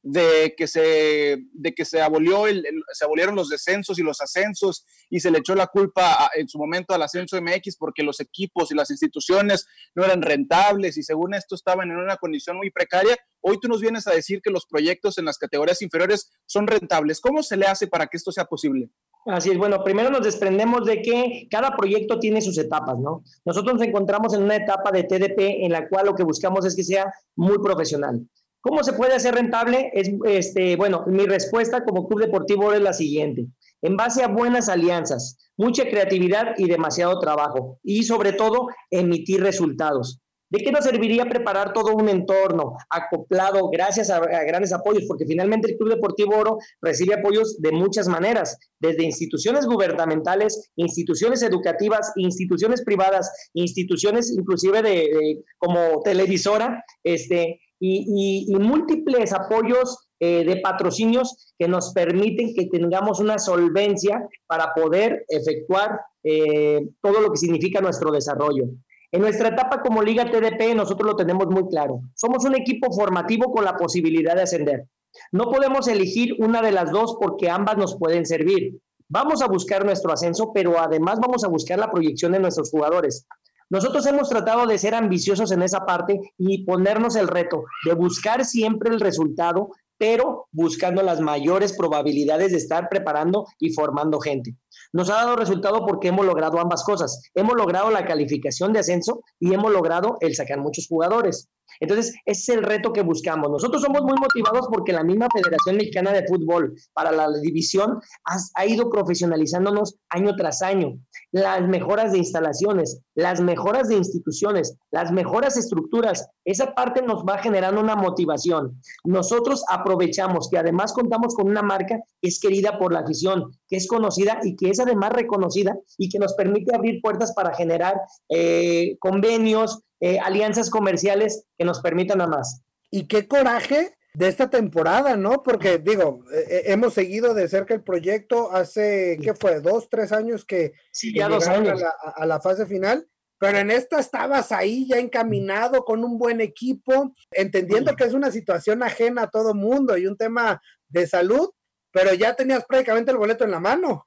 de 0.04 0.54
que 0.54 0.68
se, 0.68 1.38
de 1.52 1.74
que 1.74 1.86
se, 1.86 2.02
abolió 2.02 2.44
se 2.92 3.04
abolieron 3.04 3.34
los 3.34 3.48
descensos 3.48 3.98
y 3.98 4.02
los 4.02 4.20
ascensos 4.20 4.84
y 5.08 5.20
se 5.20 5.30
le 5.30 5.38
echó 5.38 5.54
la 5.54 5.66
culpa 5.66 6.30
en 6.34 6.46
su 6.46 6.58
momento 6.58 6.94
al 6.94 7.02
ascenso 7.02 7.40
MX 7.40 7.76
porque 7.78 8.02
los 8.02 8.20
equipos 8.20 8.70
y 8.70 8.74
las 8.74 8.90
instituciones 8.90 9.66
no 9.94 10.04
eran 10.04 10.20
rentables 10.20 10.98
y 10.98 11.02
según 11.02 11.32
esto 11.32 11.54
estaban 11.54 11.90
en 11.90 11.96
una 11.96 12.18
condición 12.18 12.58
muy 12.58 12.70
precaria. 12.70 13.16
Hoy 13.40 13.58
tú 13.58 13.66
nos 13.66 13.80
vienes 13.80 14.06
a 14.06 14.12
decir 14.12 14.42
que 14.42 14.50
los 14.50 14.66
proyectos 14.66 15.16
en 15.16 15.24
las 15.24 15.38
categorías 15.38 15.80
inferiores 15.80 16.30
son 16.44 16.66
rentables. 16.66 17.20
¿Cómo 17.20 17.42
se 17.42 17.56
le 17.56 17.66
hace 17.66 17.86
para 17.86 18.06
que 18.06 18.18
esto 18.18 18.30
sea 18.30 18.44
posible? 18.44 18.90
Así 19.24 19.50
es, 19.50 19.56
bueno, 19.56 19.82
primero 19.82 20.10
nos 20.10 20.22
desprendemos 20.22 20.84
de 20.84 21.00
que 21.00 21.48
cada 21.50 21.74
proyecto 21.74 22.18
tiene 22.18 22.42
sus 22.42 22.58
etapas, 22.58 22.98
¿no? 22.98 23.24
Nosotros 23.46 23.76
nos 23.76 23.82
encontramos 23.82 24.34
en 24.34 24.42
una 24.42 24.56
etapa 24.56 24.90
de 24.90 25.04
TDP 25.04 25.64
en 25.64 25.72
la 25.72 25.88
cual 25.88 26.06
lo 26.06 26.14
que 26.14 26.24
buscamos 26.24 26.66
es 26.66 26.76
que 26.76 26.84
sea 26.84 27.10
muy 27.34 27.58
profesional. 27.58 28.28
¿Cómo 28.66 28.82
se 28.82 28.94
puede 28.94 29.12
hacer 29.12 29.34
rentable? 29.34 29.90
Es, 29.92 30.10
este, 30.24 30.76
bueno, 30.76 31.04
mi 31.06 31.26
respuesta 31.26 31.84
como 31.84 32.08
club 32.08 32.22
deportivo 32.22 32.72
es 32.72 32.80
la 32.80 32.94
siguiente. 32.94 33.46
En 33.82 33.94
base 33.94 34.24
a 34.24 34.28
buenas 34.28 34.70
alianzas, 34.70 35.36
mucha 35.58 35.84
creatividad 35.84 36.54
y 36.56 36.66
demasiado 36.66 37.18
trabajo. 37.20 37.78
Y 37.82 38.04
sobre 38.04 38.32
todo, 38.32 38.68
emitir 38.90 39.42
resultados. 39.42 40.22
¿De 40.48 40.60
qué 40.60 40.72
nos 40.72 40.84
serviría 40.84 41.26
preparar 41.26 41.74
todo 41.74 41.94
un 41.94 42.08
entorno 42.08 42.76
acoplado 42.88 43.68
gracias 43.70 44.08
a, 44.08 44.20
grandes 44.20 44.72
apoyos? 44.72 45.04
Porque 45.08 45.26
finalmente 45.26 45.70
el 45.70 45.76
Club 45.76 45.90
Deportivo 45.90 46.34
Oro 46.34 46.58
recibe 46.80 47.14
apoyos 47.14 47.60
de 47.60 47.72
muchas 47.72 48.08
maneras, 48.08 48.56
desde 48.78 49.02
instituciones 49.02 49.66
gubernamentales, 49.66 50.70
instituciones 50.76 51.42
educativas, 51.42 52.12
instituciones 52.16 52.82
privadas, 52.82 53.30
instituciones 53.52 54.30
inclusive 54.30 54.80
de, 54.80 55.42
como 55.58 56.00
televisora, 56.02 56.82
este, 57.02 57.60
y, 57.86 58.54
múltiples 58.58 59.32
apoyos 59.32 60.08
eh, 60.20 60.44
de 60.44 60.56
patrocinios 60.56 61.54
que 61.58 61.68
nos 61.68 61.92
permiten 61.92 62.54
que 62.54 62.66
tengamos 62.66 63.20
una 63.20 63.38
solvencia 63.38 64.26
para 64.46 64.72
poder 64.74 65.24
efectuar 65.28 66.00
eh, 66.22 66.88
todo 67.02 67.20
lo 67.20 67.30
que 67.30 67.36
significa 67.36 67.80
nuestro 67.80 68.10
desarrollo. 68.10 68.64
En 69.12 69.20
nuestra 69.20 69.48
etapa 69.48 69.80
como 69.82 70.02
Liga 70.02 70.30
TDP 70.30 70.74
nosotros 70.74 71.10
lo 71.10 71.16
tenemos 71.16 71.46
muy 71.48 71.68
claro. 71.68 72.00
Somos 72.14 72.44
un 72.44 72.54
equipo 72.54 72.92
formativo 72.92 73.52
con 73.52 73.64
la 73.64 73.76
posibilidad 73.76 74.34
de 74.34 74.42
ascender. 74.42 74.86
No 75.30 75.50
podemos 75.50 75.86
elegir 75.86 76.34
una 76.38 76.62
de 76.62 76.72
las 76.72 76.90
dos 76.90 77.16
porque 77.20 77.50
ambas 77.50 77.76
nos 77.76 77.96
pueden 77.96 78.26
servir. 78.26 78.80
Vamos 79.08 79.42
a 79.42 79.46
buscar 79.46 79.84
nuestro 79.84 80.12
ascenso, 80.12 80.52
pero 80.52 80.80
además 80.80 81.20
vamos 81.20 81.44
a 81.44 81.48
buscar 81.48 81.78
la 81.78 81.90
proyección 81.90 82.32
de 82.32 82.40
nuestros 82.40 82.70
jugadores. 82.70 83.26
Nosotros 83.70 84.06
hemos 84.06 84.28
tratado 84.28 84.66
de 84.66 84.78
ser 84.78 84.94
ambiciosos 84.94 85.50
en 85.52 85.62
esa 85.62 85.86
parte 85.86 86.20
y 86.38 86.64
ponernos 86.64 87.16
el 87.16 87.28
reto 87.28 87.64
de 87.84 87.94
buscar 87.94 88.44
siempre 88.44 88.90
el 88.90 89.00
resultado, 89.00 89.70
pero 89.96 90.48
buscando 90.52 91.02
las 91.02 91.20
mayores 91.20 91.72
probabilidades 91.72 92.52
de 92.52 92.58
estar 92.58 92.88
preparando 92.88 93.46
y 93.58 93.72
formando 93.72 94.20
gente. 94.20 94.54
Nos 94.92 95.10
ha 95.10 95.14
dado 95.14 95.36
resultado 95.36 95.86
porque 95.86 96.08
hemos 96.08 96.26
logrado 96.26 96.60
ambas 96.60 96.84
cosas. 96.84 97.22
Hemos 97.34 97.56
logrado 97.56 97.90
la 97.90 98.04
calificación 98.04 98.72
de 98.72 98.80
ascenso 98.80 99.22
y 99.40 99.54
hemos 99.54 99.72
logrado 99.72 100.18
el 100.20 100.34
sacar 100.34 100.60
muchos 100.60 100.86
jugadores. 100.88 101.48
Entonces, 101.80 102.14
ese 102.24 102.52
es 102.52 102.58
el 102.58 102.62
reto 102.62 102.92
que 102.92 103.02
buscamos. 103.02 103.50
Nosotros 103.50 103.82
somos 103.82 104.02
muy 104.02 104.14
motivados 104.20 104.68
porque 104.72 104.92
la 104.92 105.02
misma 105.02 105.28
Federación 105.34 105.76
Mexicana 105.76 106.12
de 106.12 106.26
Fútbol 106.26 106.74
para 106.92 107.10
la 107.10 107.28
división 107.40 107.98
ha, 108.24 108.36
ha, 108.54 108.66
ido 108.66 108.90
profesionalizándonos 108.90 109.96
año 110.10 110.34
tras 110.36 110.62
año. 110.62 110.98
Las 111.34 111.66
mejoras 111.66 112.12
de 112.12 112.18
instalaciones, 112.18 113.00
las 113.16 113.40
mejoras 113.40 113.88
de 113.88 113.96
instituciones, 113.96 114.76
las 114.92 115.10
mejoras 115.10 115.56
estructuras, 115.56 116.28
esa 116.44 116.76
parte 116.76 117.02
nos 117.02 117.24
va 117.24 117.38
generando 117.38 117.80
una 117.80 117.96
motivación. 117.96 118.80
Nosotros 119.02 119.64
aprovechamos 119.68 120.48
que 120.48 120.58
además 120.58 120.92
contamos 120.92 121.34
con 121.34 121.48
una 121.48 121.62
marca 121.62 121.98
que 122.22 122.28
es 122.28 122.38
querida 122.38 122.78
por 122.78 122.92
la 122.92 123.00
afición, 123.00 123.50
que 123.66 123.74
es 123.74 123.88
conocida 123.88 124.38
y 124.44 124.54
que 124.54 124.70
es 124.70 124.78
además 124.78 125.12
reconocida 125.12 125.76
y 125.98 126.08
que 126.08 126.20
nos 126.20 126.34
permite 126.34 126.72
abrir 126.72 127.00
puertas 127.02 127.32
para 127.34 127.52
generar 127.52 128.00
eh, 128.28 128.96
convenios, 129.00 129.80
eh, 129.98 130.20
alianzas 130.20 130.70
comerciales 130.70 131.46
que 131.58 131.64
nos 131.64 131.80
permitan 131.80 132.20
a 132.20 132.28
más. 132.28 132.62
Y 132.92 133.08
qué 133.08 133.26
coraje 133.26 133.96
de 134.14 134.28
esta 134.28 134.48
temporada, 134.48 135.16
¿no? 135.16 135.42
Porque 135.42 135.78
digo, 135.78 136.24
eh, 136.32 136.62
hemos 136.66 136.94
seguido 136.94 137.34
de 137.34 137.48
cerca 137.48 137.74
el 137.74 137.82
proyecto 137.82 138.52
hace, 138.52 139.18
¿qué 139.20 139.34
fue? 139.34 139.60
Dos, 139.60 139.88
tres 139.90 140.12
años 140.12 140.44
que, 140.44 140.72
sí, 140.92 141.12
ya 141.14 141.26
años. 141.26 141.48
A, 141.48 141.74
la, 141.74 141.94
a 142.16 142.26
la 142.26 142.40
fase 142.40 142.66
final 142.66 143.08
pero 143.44 143.58
en 143.58 143.70
esta 143.70 143.98
estabas 143.98 144.52
ahí 144.52 144.86
ya 144.86 144.96
encaminado 144.96 145.84
con 145.84 146.02
un 146.02 146.18
buen 146.18 146.40
equipo, 146.40 147.12
entendiendo 147.30 147.94
que 147.94 148.04
es 148.04 148.14
una 148.14 148.30
situación 148.30 148.82
ajena 148.82 149.22
a 149.22 149.30
todo 149.30 149.54
mundo 149.54 149.98
y 149.98 150.06
un 150.06 150.16
tema 150.16 150.62
de 150.88 151.06
salud, 151.06 151.50
pero 151.92 152.14
ya 152.14 152.34
tenías 152.34 152.64
prácticamente 152.64 153.10
el 153.10 153.18
boleto 153.18 153.44
en 153.44 153.50
la 153.50 153.60
mano. 153.60 154.06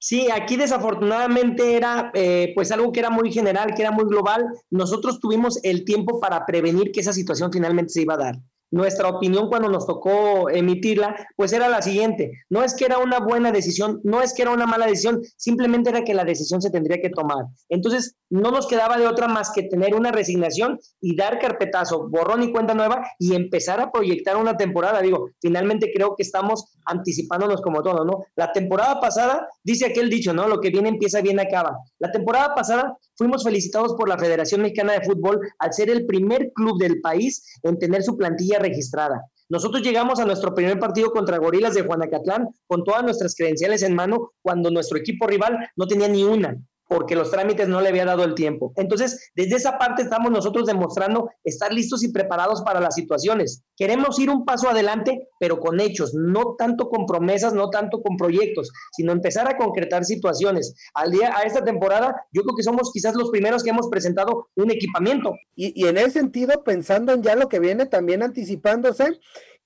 Sí, 0.00 0.28
aquí 0.32 0.56
desafortunadamente 0.56 1.76
era 1.76 2.10
eh, 2.12 2.50
pues 2.56 2.72
algo 2.72 2.90
que 2.90 2.98
era 2.98 3.10
muy 3.10 3.30
general, 3.30 3.72
que 3.72 3.82
era 3.82 3.92
muy 3.92 4.04
global. 4.04 4.44
Nosotros 4.68 5.20
tuvimos 5.20 5.60
el 5.62 5.84
tiempo 5.84 6.18
para 6.18 6.44
prevenir 6.44 6.90
que 6.90 7.00
esa 7.00 7.12
situación 7.12 7.52
finalmente 7.52 7.92
se 7.92 8.02
iba 8.02 8.14
a 8.14 8.18
dar 8.18 8.34
nuestra 8.72 9.08
opinión 9.08 9.48
cuando 9.48 9.68
nos 9.68 9.86
tocó 9.86 10.50
emitirla, 10.50 11.14
pues 11.36 11.52
era 11.52 11.68
la 11.68 11.82
siguiente, 11.82 12.32
no 12.50 12.64
es 12.64 12.74
que 12.74 12.86
era 12.86 12.98
una 12.98 13.20
buena 13.20 13.52
decisión, 13.52 14.00
no 14.02 14.20
es 14.20 14.34
que 14.34 14.42
era 14.42 14.50
una 14.50 14.66
mala 14.66 14.86
decisión, 14.86 15.20
simplemente 15.36 15.90
era 15.90 16.02
que 16.02 16.14
la 16.14 16.24
decisión 16.24 16.60
se 16.60 16.70
tendría 16.70 17.00
que 17.00 17.10
tomar. 17.10 17.44
Entonces, 17.68 18.16
no 18.30 18.50
nos 18.50 18.66
quedaba 18.66 18.96
de 18.96 19.06
otra 19.06 19.28
más 19.28 19.52
que 19.54 19.64
tener 19.64 19.94
una 19.94 20.10
resignación 20.10 20.80
y 21.00 21.14
dar 21.16 21.38
carpetazo, 21.38 22.08
borrón 22.08 22.42
y 22.42 22.50
cuenta 22.50 22.74
nueva 22.74 23.06
y 23.18 23.34
empezar 23.34 23.78
a 23.80 23.92
proyectar 23.92 24.36
una 24.36 24.56
temporada. 24.56 25.02
Digo, 25.02 25.28
finalmente 25.40 25.92
creo 25.94 26.16
que 26.16 26.22
estamos 26.22 26.72
anticipándonos 26.84 27.60
como 27.62 27.82
todo, 27.82 28.04
¿no? 28.04 28.24
La 28.36 28.52
temporada 28.52 29.00
pasada, 29.00 29.48
dice 29.62 29.86
aquel 29.86 30.10
dicho, 30.10 30.32
¿no? 30.32 30.48
Lo 30.48 30.60
que 30.60 30.70
viene 30.70 30.88
empieza, 30.88 31.20
bien 31.20 31.40
acaba. 31.40 31.78
La 31.98 32.10
temporada 32.10 32.54
pasada 32.54 32.96
fuimos 33.16 33.44
felicitados 33.44 33.94
por 33.94 34.08
la 34.08 34.18
Federación 34.18 34.62
Mexicana 34.62 34.94
de 34.94 35.02
Fútbol 35.02 35.40
al 35.58 35.72
ser 35.72 35.90
el 35.90 36.06
primer 36.06 36.52
club 36.52 36.78
del 36.78 37.00
país 37.00 37.58
en 37.62 37.78
tener 37.78 38.02
su 38.02 38.16
plantilla 38.16 38.58
registrada. 38.58 39.22
Nosotros 39.48 39.82
llegamos 39.82 40.18
a 40.18 40.24
nuestro 40.24 40.54
primer 40.54 40.78
partido 40.78 41.10
contra 41.10 41.38
Gorilas 41.38 41.74
de 41.74 41.82
Juanacatlán 41.82 42.48
con 42.66 42.84
todas 42.84 43.02
nuestras 43.02 43.34
credenciales 43.34 43.82
en 43.82 43.94
mano 43.94 44.32
cuando 44.40 44.70
nuestro 44.70 44.98
equipo 44.98 45.26
rival 45.26 45.58
no 45.76 45.86
tenía 45.86 46.08
ni 46.08 46.24
una 46.24 46.56
porque 46.92 47.16
los 47.16 47.30
trámites 47.30 47.68
no 47.68 47.80
le 47.80 47.88
había 47.88 48.04
dado 48.04 48.24
el 48.24 48.34
tiempo. 48.34 48.72
Entonces, 48.76 49.32
desde 49.34 49.56
esa 49.56 49.78
parte 49.78 50.02
estamos 50.02 50.30
nosotros 50.30 50.66
demostrando 50.66 51.30
estar 51.42 51.72
listos 51.72 52.04
y 52.04 52.12
preparados 52.12 52.62
para 52.62 52.80
las 52.80 52.94
situaciones. 52.94 53.64
Queremos 53.76 54.18
ir 54.18 54.28
un 54.28 54.44
paso 54.44 54.68
adelante, 54.68 55.28
pero 55.40 55.58
con 55.58 55.80
hechos, 55.80 56.12
no 56.14 56.54
tanto 56.56 56.88
con 56.88 57.06
promesas, 57.06 57.54
no 57.54 57.70
tanto 57.70 58.02
con 58.02 58.16
proyectos, 58.16 58.70
sino 58.92 59.12
empezar 59.12 59.48
a 59.48 59.56
concretar 59.56 60.04
situaciones. 60.04 60.74
Al 60.94 61.10
día, 61.10 61.32
a 61.36 61.42
esta 61.42 61.64
temporada, 61.64 62.14
yo 62.32 62.42
creo 62.42 62.56
que 62.56 62.62
somos 62.62 62.92
quizás 62.92 63.14
los 63.14 63.30
primeros 63.30 63.62
que 63.62 63.70
hemos 63.70 63.88
presentado 63.88 64.48
un 64.54 64.70
equipamiento. 64.70 65.34
Y, 65.56 65.72
y 65.74 65.88
en 65.88 65.96
ese 65.96 66.10
sentido, 66.10 66.62
pensando 66.62 67.12
en 67.12 67.22
ya 67.22 67.36
lo 67.36 67.48
que 67.48 67.58
viene, 67.58 67.86
también 67.86 68.22
anticipándose, 68.22 69.18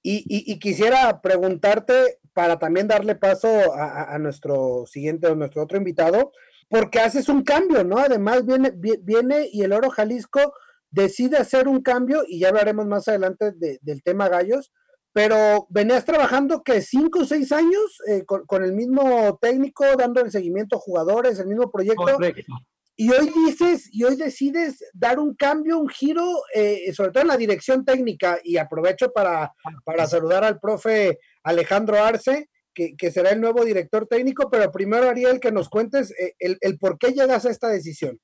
y, 0.09 0.25
y, 0.28 0.59
quisiera 0.61 1.21
preguntarte 1.21 2.21
para 2.33 2.61
también 2.61 2.87
darle 2.87 3.16
paso 3.16 3.49
a, 3.75 4.14
a, 4.14 4.18
nuestro 4.21 4.85
siguiente, 4.87 5.26
a 5.26 5.35
nuestro 5.35 5.64
otro 5.64 5.78
invitado, 5.78 6.30
porque 6.68 7.00
haces 7.00 7.28
un 7.28 7.42
cambio, 7.42 7.85
¿no? 7.85 7.99
Además 7.99 8.44
viene, 8.44 8.73
viene 8.75 9.49
y 9.52 9.62
el 9.62 9.73
Oro 9.73 9.90
Jalisco 9.90 10.52
decide 10.90 11.37
hacer 11.37 11.68
un 11.68 11.82
cambio, 11.82 12.25
y 12.26 12.40
ya 12.40 12.49
hablaremos 12.49 12.87
más 12.87 13.06
adelante 13.08 13.52
del 13.52 14.02
tema 14.02 14.28
gallos, 14.28 14.73
pero 15.12 15.66
venías 15.70 16.04
trabajando 16.04 16.62
que 16.62 16.80
cinco 16.82 17.20
o 17.20 17.25
seis 17.25 17.52
años 17.52 18.02
eh, 18.08 18.25
con, 18.25 18.64
el 18.64 18.73
mismo 18.73 19.38
técnico, 19.40 19.85
dando 19.96 20.20
el 20.20 20.30
seguimiento 20.30 20.76
a 20.76 20.80
jugadores, 20.80 21.38
el 21.38 21.46
mismo 21.46 21.70
proyecto. 21.70 22.18
Y 22.99 23.11
hoy 23.11 23.30
dices, 23.46 23.88
y 23.92 24.04
hoy 24.04 24.16
decides 24.16 24.82
dar 24.94 25.18
un 25.18 25.35
cambio, 25.35 25.78
un 25.78 25.88
giro, 25.88 26.26
eh, 26.54 26.92
sobre 26.94 27.11
todo 27.11 27.23
en 27.23 27.28
la 27.28 27.37
dirección 27.37 27.85
técnica, 27.85 28.38
y 28.42 28.56
aprovecho 28.56 29.12
para, 29.12 29.52
para 29.85 30.06
saludar 30.06 30.44
al 30.44 30.58
profe 30.58 31.18
Alejandro 31.42 32.02
Arce, 32.02 32.49
que, 32.76 33.11
será 33.11 33.30
el 33.30 33.40
nuevo 33.40 33.64
director 33.64 34.06
técnico, 34.06 34.50
pero 34.50 34.71
primero, 34.71 35.09
Ariel, 35.09 35.40
que 35.40 35.50
nos 35.50 35.68
cuentes 35.68 36.12
eh, 36.18 36.35
el, 36.38 36.78
por 36.78 36.99
qué 36.99 37.12
llegas 37.12 37.47
a 37.47 37.50
esta 37.50 37.68
decisión. 37.68 38.21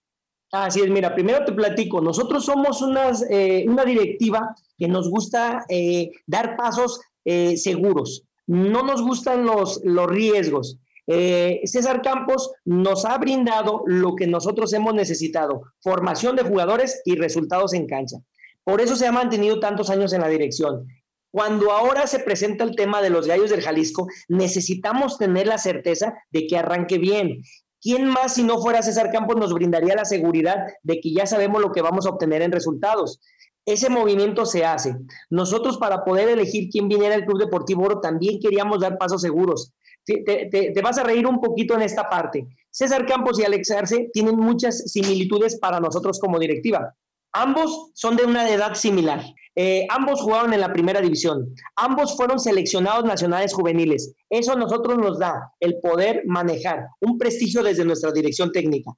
Así 0.53 0.81
es, 0.81 0.91
mira, 0.91 1.15
primero 1.15 1.45
te 1.47 1.53
platico, 1.53 2.03
nosotros 2.03 2.45
somos 2.45 2.83
unas, 2.83 3.25
eh, 3.31 3.65
una 3.67 3.87
directiva 3.87 4.55
que 4.77 4.87
nos 4.87 5.09
gusta 5.09 5.65
eh, 5.69 6.11
dar 6.27 6.57
pasos 6.57 7.01
seguros, 7.25 8.25
no 8.49 8.83
nos 8.83 9.01
gustan 9.01 9.45
los, 9.45 9.81
los 9.85 10.09
riesgos. 10.09 10.77
César 11.07 12.03
Campos 12.03 12.51
nos 12.65 13.05
ha 13.05 13.17
brindado 13.17 13.85
lo 13.87 14.17
que 14.17 14.27
nosotros 14.27 14.73
hemos 14.73 14.93
necesitado, 14.93 15.63
formación 15.81 16.35
de 16.35 16.43
jugadores 16.43 17.01
y 17.05 17.15
resultados 17.15 17.75
en 17.75 17.87
cancha. 17.87 18.17
Por 18.65 18.81
eso 18.81 18.97
se 18.97 19.07
ha 19.07 19.13
mantenido 19.13 19.61
tantos 19.61 19.89
años 19.89 20.13
en 20.13 20.21
la 20.21 20.29
dirección. 20.29 20.89
Cuando 21.33 21.73
ahora 21.73 22.07
se 22.07 22.19
presenta 22.19 22.63
el 22.63 22.77
tema 22.77 23.01
de 23.01 23.09
los 23.09 23.27
gallos 23.27 23.49
del 23.49 23.63
Jalisco, 23.63 24.07
necesitamos 24.29 25.17
tener 25.17 25.47
la 25.47 25.57
certeza 25.57 26.13
de 26.31 26.47
que 26.47 26.59
arranque 26.59 26.99
bien. 26.99 27.43
¿Quién 27.81 28.07
más, 28.07 28.35
si 28.35 28.45
no 28.45 28.61
fuera 28.61 28.83
César 28.83 29.11
Campos, 29.11 29.37
nos 29.37 29.55
brindaría 29.55 29.95
la 29.97 30.05
seguridad 30.05 30.59
de 30.83 31.01
que 31.01 31.13
ya 31.13 31.27
sabemos 31.27 31.63
lo 31.63 31.73
que 31.73 31.81
vamos 31.81 32.07
a 32.07 32.11
obtener 32.11 32.43
en 32.43 32.53
resultados? 32.53 33.19
Ese 33.65 33.89
movimiento 33.89 34.45
se 34.45 34.67
hace. 34.67 34.95
Nosotros 35.31 35.79
para 35.79 36.05
poder 36.05 36.29
elegir 36.29 36.69
quién 36.71 36.89
viniera 36.89 37.15
al 37.15 37.25
Club 37.25 37.39
Deportivo 37.39 37.85
Oro 37.85 38.01
también 38.01 38.39
queríamos 38.39 38.81
dar 38.81 38.99
pasos 38.99 39.23
seguros. 39.23 39.73
Te, 40.05 40.73
vas 40.83 40.99
a 40.99 41.05
reír 41.05 41.27
un 41.27 41.41
poquito 41.41 41.75
en 41.75 41.83
esta 41.83 42.11
parte. 42.11 42.47
César 42.71 43.07
Campos 43.07 43.41
y 43.41 43.45
Alex 43.45 43.71
Arce 43.71 44.11
tienen 44.13 44.37
muchas 44.37 44.91
similitudes 44.93 45.59
para 45.59 45.81
nosotros 45.81 46.19
como 46.21 46.39
directiva. 46.39 46.95
Ambos 47.33 47.91
son 47.95 48.17
de 48.17 48.25
una 48.25 48.51
edad 48.51 48.75
similar. 48.75 49.25
Eh, 49.55 49.87
ambos 49.91 50.21
jugaron 50.21 50.53
en 50.55 50.61
la 50.61 50.73
primera 50.73 51.01
división. 51.01 51.55
Ambos 51.77 52.17
fueron 52.17 52.39
seleccionados 52.39 53.05
nacionales 53.05 53.53
juveniles. 53.53 54.15
Eso 54.31 54.53
a 54.53 54.57
nosotros 54.57 54.99
nos 54.99 55.19
da 55.19 55.53
el 55.61 55.79
poder 55.81 56.23
manejar 56.27 56.89
un 57.01 57.19
prestigio 57.19 57.63
desde 57.63 57.85
nuestra 57.85 58.13
dirección 58.13 58.51
técnica. 58.51 58.93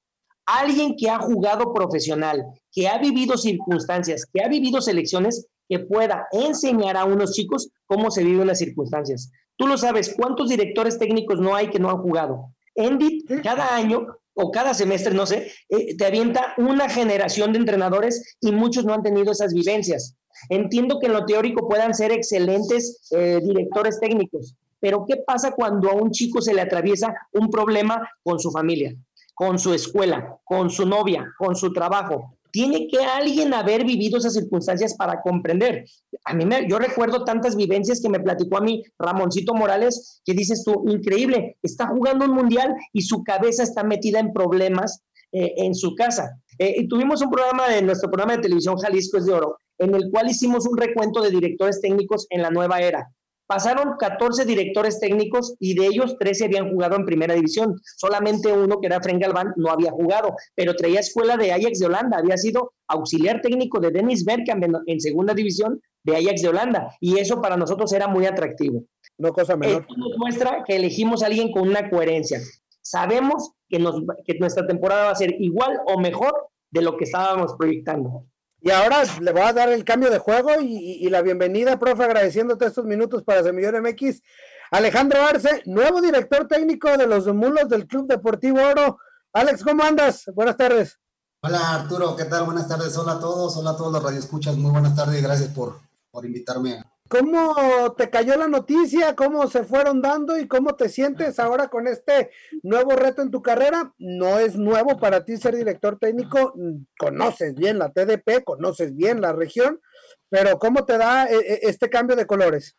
Alguien 0.47 0.95
que 0.97 1.09
ha 1.09 1.19
jugado 1.19 1.73
profesional, 1.73 2.45
que 2.71 2.87
ha 2.87 2.99
vivido 2.99 3.37
circunstancias, 3.37 4.27
que 4.33 4.43
ha 4.43 4.49
vivido 4.49 4.81
selecciones, 4.81 5.47
que 5.69 5.79
pueda 5.81 6.27
enseñar 6.33 6.97
a 6.97 7.05
unos 7.05 7.33
chicos 7.33 7.71
cómo 7.87 8.11
se 8.11 8.23
viven 8.23 8.47
las 8.47 8.59
circunstancias. 8.59 9.31
Tú 9.57 9.67
lo 9.67 9.79
sabes, 9.79 10.15
¿cuántos 10.17 10.51
directores 10.51 10.99
técnicos 10.99 11.41
no 11.41 11.55
hay 11.55 11.69
que 11.69 11.79
no 11.79 11.91
han 11.91 11.99
jugado? 11.99 12.51
Endit 12.75 13.43
cada 13.43 13.75
año 13.75 14.07
o 14.35 14.51
cada 14.51 14.75
semestre, 14.75 15.15
no 15.15 15.27
sé, 15.27 15.51
eh, 15.69 15.97
te 15.97 16.07
avienta 16.07 16.55
una 16.59 16.89
generación 16.89 17.53
de 17.53 17.59
entrenadores 17.61 18.37
y 18.41 18.53
muchos 18.53 18.85
no 18.85 18.93
han 18.93 19.03
tenido 19.03 19.33
esas 19.33 19.53
vivencias. 19.53 20.17
Entiendo 20.49 20.99
que 20.99 21.07
en 21.07 21.13
lo 21.13 21.25
teórico 21.25 21.69
puedan 21.69 21.95
ser 21.95 22.13
excelentes 22.13 23.09
eh, 23.13 23.41
directores 23.43 24.01
técnicos, 24.01 24.57
pero 24.81 25.05
¿qué 25.07 25.17
pasa 25.17 25.53
cuando 25.53 25.91
a 25.91 25.95
un 25.95 26.11
chico 26.11 26.43
se 26.43 26.53
le 26.53 26.61
atraviesa 26.61 27.15
un 27.33 27.51
problema 27.51 28.09
con 28.23 28.39
su 28.39 28.51
familia, 28.51 28.95
con 29.33 29.59
su 29.59 29.73
escuela, 29.73 30.37
con 30.45 30.69
su 30.71 30.87
novia, 30.87 31.25
con 31.39 31.57
su 31.57 31.73
trabajo? 31.73 32.34
Tiene 32.55 32.87
que 32.87 32.99
alguien 32.99 33.53
haber 33.53 33.85
vivido 33.85 34.17
esas 34.17 34.35
circunstancias 34.35 34.95
para 34.95 35.21
comprender. 35.23 35.87
A 36.25 36.35
mí 36.35 36.47
me, 36.47 36.69
yo 36.69 36.79
recuerdo 36.79 37.25
tantas 37.25 37.57
vivencias 37.57 38.01
que 38.01 38.09
me 38.09 38.21
platicó 38.21 38.59
a 38.59 38.61
mí 38.61 38.85
Ramoncito 38.97 39.55
Morales, 39.55 40.23
que 40.25 40.35
dices 40.35 40.63
tú, 40.65 40.85
increíble, 40.87 41.59
está 41.65 41.89
jugando 41.89 42.27
un 42.27 42.31
mundial 42.31 42.77
y 42.93 43.03
su 43.03 43.25
cabeza 43.25 43.65
está 43.65 43.83
metida 43.83 44.21
en 44.21 44.33
problemas 44.33 45.03
eh, 45.33 45.53
en 45.57 45.75
su 45.75 45.97
casa. 45.97 46.41
Eh, 46.61 46.77
y 46.79 46.87
tuvimos 46.87 47.23
un 47.23 47.33
programa 47.33 47.69
de 47.69 47.83
nuestro 47.83 48.09
programa 48.09 48.37
de 48.37 48.43
televisión 48.43 48.77
Jalisco 48.79 49.19
es 49.19 49.27
de 49.27 49.33
Oro, 49.33 49.59
en 49.79 49.93
el 49.93 50.09
cual 50.13 50.31
hicimos 50.31 50.65
un 50.65 50.79
recuento 50.79 51.23
de 51.23 51.31
directores 51.31 51.81
técnicos 51.81 52.29
en 52.31 52.41
la 52.41 52.51
nueva 52.51 52.81
era. 52.81 53.11
Pasaron 53.47 53.97
14 53.99 54.47
directores 54.47 54.99
técnicos 55.01 55.55
y 55.61 55.75
de 55.75 55.87
ellos 55.87 56.17
13 56.19 56.47
habían 56.47 56.71
jugado 56.71 56.97
en 56.97 57.05
primera 57.05 57.35
división. 57.35 57.79
Solamente 57.97 58.53
uno, 58.53 58.81
que 58.81 58.87
era 58.87 59.03
Fren 59.03 59.19
Galván, 59.19 59.53
no 59.57 59.71
había 59.71 59.91
jugado, 59.91 60.35
pero 60.55 60.75
traía 60.75 61.01
escuela 61.01 61.37
de 61.37 61.53
Ajax 61.53 61.79
de 61.79 61.87
Holanda. 61.87 62.19
Había 62.19 62.39
sido 62.39 62.73
auxiliar 62.89 63.43
técnico 63.43 63.81
de 63.81 63.91
Dennis 63.91 64.25
Bergkamp 64.25 64.65
en, 64.87 65.01
segunda 65.01 65.35
división 65.35 65.81
de 66.05 66.17
Ajax 66.17 66.41
de 66.41 66.49
Holanda. 66.49 66.97
Y 67.01 67.19
eso 67.19 67.43
para 67.43 67.57
nosotros 67.57 67.93
era 67.93 68.09
muy 68.09 68.25
atractivo. 68.25 68.85
No 69.19 69.33
cosa 69.33 69.57
menor. 69.57 69.83
Esto 69.83 69.95
nos 69.97 70.17
muestra 70.17 70.65
que 70.67 70.77
elegimos 70.77 71.23
a 71.23 71.27
alguien 71.27 71.53
con 71.53 71.69
una 71.69 71.91
coherencia. 71.91 72.41
Sabemos 72.81 73.53
que, 73.69 73.79
nos, 73.79 74.03
que 74.25 74.39
nuestra 74.39 74.67
temporada 74.67 75.05
va 75.05 75.11
a 75.11 75.17
ser 75.17 75.35
igual 75.39 75.81
o 75.87 76.01
mejor 76.01 76.33
de 76.71 76.83
lo 76.83 76.97
que 76.97 77.05
estábamos 77.05 77.55
proyectando. 77.59 78.25
Y 78.65 78.71
ahora 78.71 79.03
le 79.21 79.31
voy 79.31 79.43
a 79.43 79.53
dar 79.53 79.69
el 79.69 79.85
cambio 79.85 80.09
de 80.09 80.19
juego 80.19 80.53
y, 80.59 81.07
la 81.11 81.21
bienvenida, 81.21 81.79
profe, 81.79 82.03
agradeciéndote 82.03 82.65
estos 82.65 82.87
minutos 82.87 83.23
para 83.23 83.43
Semillón 83.43 83.83
MX. 83.83 84.23
Alejandro 84.71 85.21
Arce, 85.21 85.61
nuevo 85.67 86.01
director 86.01 86.49
técnico 86.49 86.97
de 86.97 87.07
los 87.07 87.27
Mulos 87.27 87.69
del 87.69 87.87
Club 87.87 88.07
Deportivo 88.09 88.63
Oro. 88.63 88.97
Alex, 89.35 89.63
¿cómo 89.63 89.83
andas? 89.83 90.25
Buenas 90.35 90.57
tardes. 90.57 90.99
Hola 91.43 91.75
Arturo, 91.75 92.17
¿qué 92.17 92.25
tal? 92.25 92.47
Buenas 92.47 92.67
tardes. 92.67 92.97
Hola 92.97 93.13
a 93.13 93.21
todos, 93.21 93.55
hola 93.59 93.73
a 93.73 93.77
todos 93.77 93.93
los 93.93 94.03
radioescuchas. 94.03 94.57
Muy 94.57 94.71
buenas 94.71 94.97
tardes 94.97 95.21
y 95.21 95.23
gracias 95.23 95.51
por, 95.51 95.81
por 96.11 96.25
invitarme 96.25 96.83
¿Cómo 97.17 97.95
te 97.97 98.11
cayó 98.11 98.37
la 98.37 98.49
noticia? 98.49 99.15
¿Cómo 99.15 99.47
se 99.49 99.63
fueron 99.63 100.03
dando 100.03 100.37
y 100.37 100.49
cómo 100.49 100.75
te 100.75 100.89
sientes 100.89 101.39
ahora 101.39 101.69
con 101.69 101.87
este 101.87 102.31
nuevo 102.65 102.91
reto 102.97 103.23
en 103.23 103.31
tu 103.31 103.41
carrera? 103.41 103.95
No 103.99 104.41
es 104.41 104.57
nuevo 104.57 104.99
para 104.99 105.25
ti 105.25 105.37
ser 105.37 105.55
director 105.55 105.97
técnico, 105.97 106.55
conoces 106.99 107.55
bien 107.55 107.79
la 107.79 107.93
TDP, 107.93 108.43
conoces 108.43 108.97
bien 108.97 109.21
la 109.21 109.33
región, 109.33 109.81
pero 110.29 110.59
¿cómo 110.59 110.85
te 110.85 110.99
da 110.99 111.27
eh, 111.27 111.39
eh, 111.39 111.61
este 111.63 111.89
cambio 111.89 112.17
de 112.17 112.27
colores? 112.27 112.75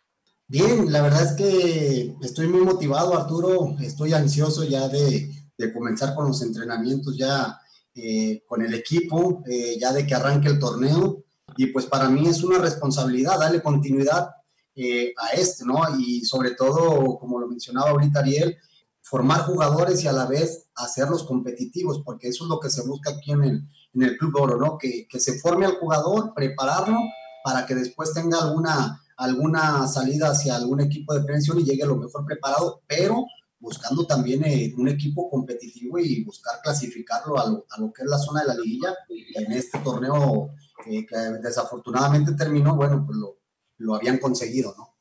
Bien, 0.50 0.92
la 0.92 1.02
verdad 1.02 1.24
es 1.24 1.32
que 1.32 2.14
estoy 2.22 2.48
muy 2.48 2.66
motivado, 2.66 3.18
Arturo, 3.18 3.78
estoy 3.80 4.12
ansioso 4.12 4.66
ya 4.66 4.90
de, 4.90 5.32
comenzar 5.74 6.14
con 6.14 6.28
los 6.28 6.42
entrenamientos 6.42 7.18
ya 7.18 7.58
eh, 7.94 8.44
con 8.46 8.62
el 8.62 8.74
equipo, 8.74 9.46
ya 9.80 9.94
de 9.94 10.06
que 10.06 10.14
arranque 10.14 10.50
el 10.50 10.60
torneo 10.60 11.25
y 11.58 11.68
pues 11.68 11.86
para 11.86 12.10
mí 12.10 12.28
es 12.28 12.44
una 12.44 12.60
responsabilidad 12.60 13.40
darle 13.40 13.62
continuidad 13.62 14.30
eh, 14.76 15.14
a 15.18 15.30
este, 15.36 15.66
¿no? 15.66 15.82
Y 15.98 16.26
sobre 16.26 16.52
todo, 16.52 17.18
como 17.18 17.40
lo 17.40 17.48
mencionaba 17.48 17.92
ahorita 17.92 18.20
Ariel, 18.20 18.58
formar 19.02 19.42
jugadores 19.42 20.04
y 20.04 20.08
a 20.08 20.12
la 20.12 20.26
vez 20.26 20.70
hacerlos 20.76 21.24
competitivos, 21.24 22.02
porque 22.04 22.28
eso 22.28 22.44
es 22.44 22.50
lo 22.50 22.60
que 22.60 22.70
se 22.70 22.82
busca 22.82 23.12
aquí 23.12 23.32
en 23.32 23.44
el, 23.44 23.70
en 23.94 24.04
el 24.04 24.18
Club 24.18 24.36
Oro, 24.36 24.58
¿no? 24.58 24.78
Que, 24.78 25.08
que 25.08 25.20
se 25.20 25.40
forme 25.40 25.66
al 25.66 25.78
jugador, 25.78 26.34
prepararlo 26.34 26.98
para 27.44 27.66
que 27.66 27.76
después 27.76 28.14
tenga 28.14 28.42
alguna, 28.42 29.02
alguna 29.16 29.88
salida 29.88 30.32
hacia 30.32 30.56
algún 30.56 30.82
equipo 30.82 31.14
de 31.14 31.24
prevención 31.24 31.60
y 31.60 31.64
llegue 31.64 31.86
lo 31.86 31.96
mejor 31.96 32.26
preparado, 32.26 32.82
pero 32.88 33.26
buscando 33.60 34.06
también 34.06 34.44
eh, 34.44 34.74
un 34.78 34.90
equipo 34.90 35.30
competitivo 35.30 36.00
y 36.00 36.24
buscar 36.24 36.60
clasificarlo 36.62 37.40
a 37.40 37.50
lo, 37.50 37.66
a 37.70 37.80
lo, 37.80 37.94
que 37.94 38.04
es 38.04 38.10
la 38.10 38.18
zona 38.18 38.42
de 38.42 38.48
la 38.48 38.56
liguilla 38.56 38.94
en 39.36 39.52
este 39.54 39.80
torneo 39.80 40.50
que, 40.84 41.06
desafortunadamente 41.42 42.34
terminó, 42.34 42.76
bueno, 42.76 43.04
pues 43.06 43.18
lo, 43.18 43.38
lo 43.78 43.96
habían 43.96 44.18
conseguido, 44.18 44.74
¿no? 44.78 44.96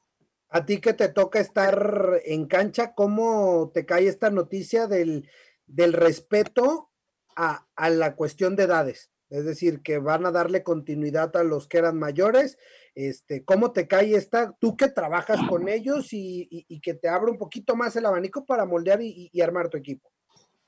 A 0.50 0.64
ti 0.64 0.80
que 0.80 0.92
te 0.92 1.08
toca 1.08 1.40
estar 1.40 2.20
en 2.24 2.46
cancha, 2.46 2.94
¿cómo 2.94 3.72
te 3.74 3.84
cae 3.84 4.06
esta 4.06 4.30
noticia 4.30 4.86
del, 4.86 5.28
del 5.66 5.92
respeto 5.92 6.90
a, 7.34 7.66
a, 7.74 7.90
la 7.90 8.14
cuestión 8.14 8.54
de 8.54 8.62
edades? 8.62 9.10
Es 9.30 9.44
decir, 9.44 9.82
que 9.82 9.98
van 9.98 10.26
a 10.26 10.30
darle 10.30 10.62
continuidad 10.62 11.34
a 11.36 11.42
los 11.42 11.66
que 11.66 11.78
eran 11.78 11.98
mayores. 11.98 12.56
Este, 12.94 13.44
¿Cómo 13.44 13.72
te 13.72 13.88
cae 13.88 14.14
esta? 14.14 14.52
Tú 14.60 14.76
que 14.76 14.88
trabajas 14.88 15.40
con 15.48 15.68
ellos 15.68 16.12
y, 16.12 16.46
y, 16.48 16.80
que 16.80 16.94
te 16.94 17.08
abre 17.08 17.32
un 17.32 17.38
poquito 17.38 17.74
más 17.74 17.96
el 17.96 18.06
abanico 18.06 18.46
para 18.46 18.64
moldear 18.64 19.02
y, 19.02 19.30
y 19.32 19.40
armar 19.40 19.68
tu 19.68 19.76
equipo. 19.76 20.08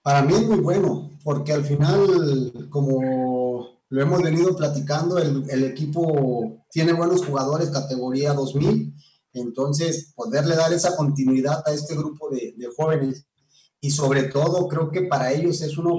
Para 0.03 0.23
mí 0.23 0.35
es 0.35 0.43
muy 0.49 0.59
bueno, 0.59 1.11
porque 1.23 1.53
al 1.53 1.65
final, 1.65 2.69
como 2.71 3.76
lo 3.89 4.03
hemos 4.03 4.23
venido 4.23 4.57
platicando, 4.57 5.19
el, 5.19 5.65
equipo 5.65 6.65
tiene 6.71 6.93
buenos 6.93 7.25
jugadores 7.25 7.71
categoría 7.71 8.33
2000, 8.33 8.95
entonces 9.33 10.13
poderle 10.15 10.57
dar 10.57 10.73
esa 10.73 10.97
continuidad 10.97 11.63
a 11.67 11.73
este 11.73 11.95
grupo 11.95 12.29
de, 12.31 12.55
jóvenes. 12.77 13.27
Y 13.81 13.91
sobre 13.91 14.25
todo 14.25 14.67
creo 14.67 14.91
que 14.91 15.03
para 15.03 15.33
ellos 15.33 15.61
es 15.61 15.79
una, 15.79 15.93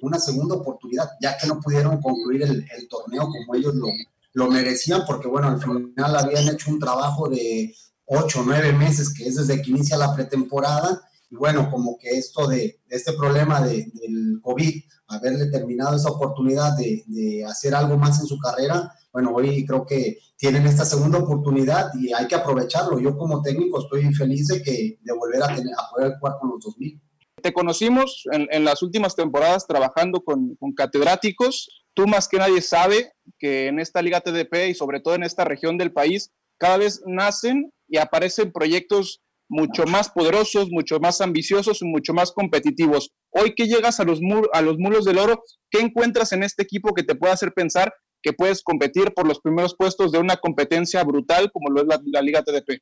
una 0.00 0.18
segunda 0.18 0.54
oportunidad, 0.54 1.10
ya 1.20 1.36
que 1.36 1.46
no 1.46 1.60
pudieron 1.60 2.00
concluir 2.00 2.42
el, 2.42 2.88
torneo 2.88 3.24
como 3.24 3.54
ellos 3.54 3.74
lo, 3.74 3.88
lo, 4.32 4.50
merecían, 4.50 5.02
porque 5.06 5.28
bueno, 5.28 5.48
al 5.48 5.60
final 5.60 6.16
habían 6.16 6.48
hecho 6.48 6.70
un 6.70 6.78
trabajo 6.78 7.28
de 7.28 7.74
8 8.06 8.40
o 8.40 8.44
9 8.44 8.72
meses, 8.72 9.12
que 9.12 9.26
es 9.26 9.34
desde 9.34 9.60
que 9.60 9.70
inicia 9.70 9.98
la 9.98 10.14
pretemporada, 10.14 11.02
y 11.30 11.36
bueno, 11.36 11.70
como 11.70 11.98
que 11.98 12.10
esto 12.10 12.46
de, 12.46 12.80
este 12.88 13.12
problema 13.14 13.60
de, 13.60 13.90
del 13.94 14.40
COVID, 14.42 14.82
haberle 15.08 15.46
terminado 15.46 15.96
esa 15.96 16.10
oportunidad 16.10 16.76
de, 16.76 17.44
hacer 17.44 17.74
algo 17.74 17.96
más 17.96 18.20
en 18.20 18.26
su 18.26 18.38
carrera, 18.38 18.92
bueno, 19.12 19.32
hoy 19.34 19.64
creo 19.64 19.86
que 19.86 20.18
tienen 20.36 20.66
esta 20.66 20.84
segunda 20.84 21.18
oportunidad 21.18 21.90
y 21.94 22.12
hay 22.12 22.26
que 22.26 22.34
aprovecharlo. 22.34 22.98
Yo 22.98 23.16
como 23.16 23.42
técnico 23.42 23.80
estoy 23.80 24.12
feliz 24.14 24.48
de, 24.48 24.62
que, 24.62 24.98
de 25.00 25.12
volver 25.12 25.42
a, 25.42 25.54
tener, 25.54 25.72
a 25.76 25.90
poder 25.94 26.14
jugar 26.18 26.34
con 26.40 26.50
los 26.50 26.64
2000. 26.64 27.00
Te 27.40 27.52
conocimos 27.52 28.24
en, 28.32 28.64
las 28.64 28.82
últimas 28.82 29.14
temporadas 29.14 29.66
trabajando 29.66 30.22
con, 30.22 30.56
con 30.56 30.72
catedráticos. 30.72 31.84
Tú 31.94 32.06
más 32.06 32.26
que 32.26 32.38
nadie 32.38 32.60
sabe 32.60 33.12
que 33.38 33.68
en 33.68 33.78
esta 33.78 34.02
liga 34.02 34.20
TDP 34.20 34.70
y 34.70 34.74
sobre 34.74 35.00
todo 35.00 35.14
en 35.14 35.22
esta 35.22 35.44
región 35.44 35.78
del 35.78 35.92
país, 35.92 36.32
cada 36.58 36.78
vez 36.78 37.02
nacen 37.06 37.72
y 37.88 37.98
aparecen 37.98 38.52
proyectos 38.52 39.20
mucho 39.48 39.84
más 39.84 40.10
poderosos, 40.10 40.70
mucho 40.70 40.98
más 41.00 41.20
ambiciosos 41.20 41.82
y 41.82 41.84
mucho 41.84 42.14
más 42.14 42.32
competitivos. 42.32 43.10
Hoy 43.30 43.54
que 43.54 43.66
llegas 43.66 44.00
a 44.00 44.04
los, 44.04 44.20
a 44.52 44.62
los 44.62 44.78
muros 44.78 45.04
del 45.04 45.18
oro, 45.18 45.42
¿qué 45.70 45.80
encuentras 45.80 46.32
en 46.32 46.42
este 46.42 46.62
equipo 46.62 46.94
que 46.94 47.02
te 47.02 47.14
pueda 47.14 47.34
hacer 47.34 47.52
pensar 47.52 47.92
que 48.22 48.32
puedes 48.32 48.62
competir 48.62 49.12
por 49.14 49.26
los 49.26 49.40
primeros 49.40 49.76
puestos 49.76 50.12
de 50.12 50.18
una 50.18 50.36
competencia 50.36 51.02
brutal 51.04 51.50
como 51.52 51.70
lo 51.70 51.82
es 51.82 51.88
la, 51.88 52.22
Liga 52.22 52.42
TDP? 52.42 52.80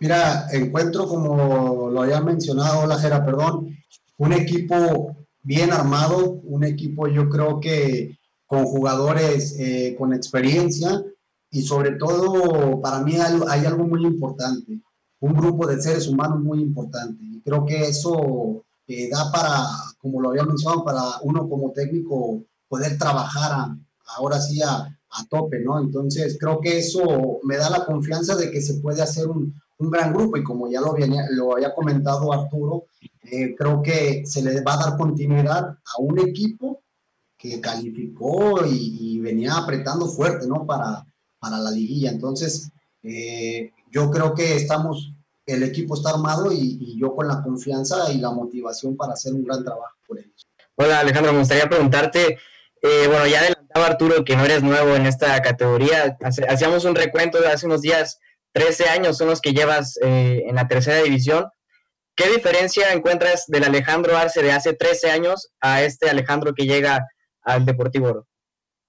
Mira, 0.00 0.46
encuentro 0.52 1.06
como 1.06 1.88
lo 1.90 2.02
había 2.02 2.20
mencionado 2.20 2.86
la 2.86 2.98
Jera, 2.98 3.24
perdón, 3.24 3.76
un 4.18 4.32
equipo 4.32 5.16
bien 5.42 5.72
armado, 5.72 6.40
un 6.44 6.64
equipo 6.64 7.08
yo 7.08 7.28
creo 7.28 7.60
que 7.60 8.18
con 8.46 8.64
jugadores 8.64 9.56
eh, 9.58 9.94
con 9.96 10.12
experiencia 10.12 11.02
y 11.50 11.62
sobre 11.62 11.92
todo 11.92 12.80
para 12.80 13.00
mí 13.00 13.16
hay 13.16 13.64
algo 13.64 13.84
muy 13.84 14.04
importante 14.04 14.82
un 15.22 15.34
grupo 15.34 15.66
de 15.66 15.80
seres 15.80 16.08
humanos 16.08 16.40
muy 16.40 16.60
importante. 16.60 17.22
Y 17.22 17.40
creo 17.42 17.64
que 17.64 17.82
eso 17.82 18.64
eh, 18.88 19.08
da 19.08 19.30
para, 19.30 19.66
como 19.98 20.20
lo 20.20 20.30
había 20.30 20.42
mencionado, 20.44 20.84
para 20.84 21.02
uno 21.22 21.48
como 21.48 21.70
técnico 21.70 22.42
poder 22.68 22.98
trabajar 22.98 23.68
ahora 24.16 24.40
sí 24.40 24.60
a, 24.62 24.78
a, 24.78 25.26
tope, 25.30 25.60
¿no? 25.60 25.80
Entonces 25.80 26.36
creo 26.40 26.60
que 26.60 26.78
eso 26.78 27.38
me 27.44 27.56
da 27.56 27.70
la 27.70 27.86
confianza 27.86 28.34
de 28.34 28.50
que 28.50 28.60
se 28.60 28.80
puede 28.80 29.00
hacer 29.00 29.28
un, 29.28 29.54
un 29.78 29.90
gran 29.90 30.12
grupo 30.12 30.36
y 30.36 30.42
como 30.42 30.68
ya 30.68 30.80
lo 30.80 30.92
había, 30.92 31.06
lo 31.30 31.54
había 31.54 31.72
comentado 31.72 32.32
Arturo, 32.32 32.86
eh, 33.22 33.54
creo 33.56 33.80
que 33.80 34.26
se 34.26 34.42
le 34.42 34.60
va 34.62 34.74
a 34.74 34.88
dar 34.88 34.98
continuidad 34.98 35.68
a 35.68 36.00
un 36.00 36.18
equipo 36.18 36.82
que 37.38 37.60
calificó 37.60 38.66
y, 38.66 39.14
y 39.16 39.20
venía 39.20 39.56
apretando 39.56 40.06
fuerte, 40.08 40.48
¿no? 40.48 40.66
Para, 40.66 41.06
para 41.38 41.58
la 41.58 41.70
liguilla. 41.70 42.10
Entonces, 42.10 42.72
eh, 43.04 43.70
yo 43.92 44.10
creo 44.10 44.34
que 44.34 44.56
estamos, 44.56 45.12
el 45.46 45.62
equipo 45.62 45.94
está 45.94 46.10
armado 46.10 46.50
y, 46.50 46.98
yo 46.98 47.14
con 47.14 47.28
la 47.28 47.42
confianza 47.42 48.10
y 48.10 48.18
la 48.18 48.30
motivación 48.30 48.96
para 48.96 49.12
hacer 49.12 49.34
un 49.34 49.44
gran 49.44 49.62
trabajo 49.62 49.96
por 50.06 50.18
ellos. 50.18 50.48
Hola 50.76 51.00
Alejandro, 51.00 51.32
me 51.32 51.40
gustaría 51.40 51.68
preguntarte, 51.68 52.38
eh, 52.80 53.06
bueno, 53.06 53.26
ya 53.26 53.40
adelantaba 53.40 53.86
Arturo 53.86 54.24
que 54.24 54.36
no 54.36 54.44
eres 54.44 54.62
nuevo 54.62 54.96
en 54.96 55.06
esta 55.06 55.40
categoría, 55.42 56.16
hacíamos 56.48 56.84
un 56.84 56.94
recuento 56.94 57.40
de 57.40 57.48
hace 57.48 57.66
unos 57.66 57.82
días, 57.82 58.18
13 58.52 58.88
años 58.88 59.18
son 59.18 59.28
los 59.28 59.40
que 59.40 59.52
llevas 59.52 59.98
eh, 60.02 60.44
en 60.46 60.56
la 60.56 60.68
tercera 60.68 61.02
división. 61.02 61.46
¿Qué 62.14 62.30
diferencia 62.30 62.92
encuentras 62.92 63.44
del 63.48 63.64
Alejandro 63.64 64.16
Arce 64.16 64.42
de 64.42 64.52
hace 64.52 64.74
13 64.74 65.10
años 65.10 65.50
a 65.60 65.82
este 65.82 66.10
Alejandro 66.10 66.54
que 66.54 66.66
llega 66.66 67.06
al 67.42 67.64
Deportivo 67.64 68.08
Oro? 68.08 68.26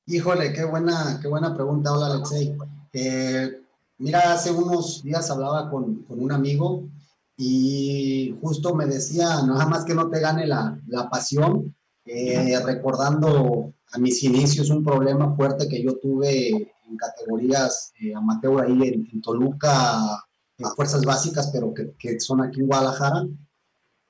Híjole, 0.05 0.51
qué 0.51 0.65
buena, 0.65 1.19
qué 1.21 1.29
buena 1.29 1.53
pregunta. 1.53 1.93
Hola, 1.93 2.07
Alexei. 2.07 2.53
Eh, 2.91 3.62
Mira, 4.03 4.33
hace 4.33 4.51
unos 4.51 5.01
días 5.01 5.31
hablaba 5.31 5.69
con, 5.69 6.05
un 6.09 6.31
amigo 6.33 6.89
y 7.37 8.35
justo 8.41 8.75
me 8.75 8.85
decía, 8.85 9.41
nada 9.43 9.65
más 9.65 9.85
que 9.85 9.95
no 9.95 10.09
te 10.09 10.19
gane 10.19 10.45
la, 10.45 10.77
pasión, 11.09 11.73
eh, 12.03 12.59
recordando 12.65 13.73
a 13.93 13.97
mis 13.99 14.21
inicios 14.23 14.69
un 14.71 14.83
problema 14.83 15.33
fuerte 15.37 15.69
que 15.69 15.81
yo 15.81 15.95
tuve 15.99 16.49
en 16.49 16.97
categorías 16.97 17.93
eh, 18.01 18.13
amateur 18.13 18.65
ahí 18.65 18.77
en, 18.89 19.21
Toluca, 19.21 20.21
en 20.57 20.65
fuerzas 20.75 21.05
básicas, 21.05 21.49
pero 21.53 21.73
que, 21.73 21.93
que, 21.97 22.19
son 22.19 22.41
aquí 22.41 22.59
en 22.59 22.67
Guadalajara. 22.67 23.25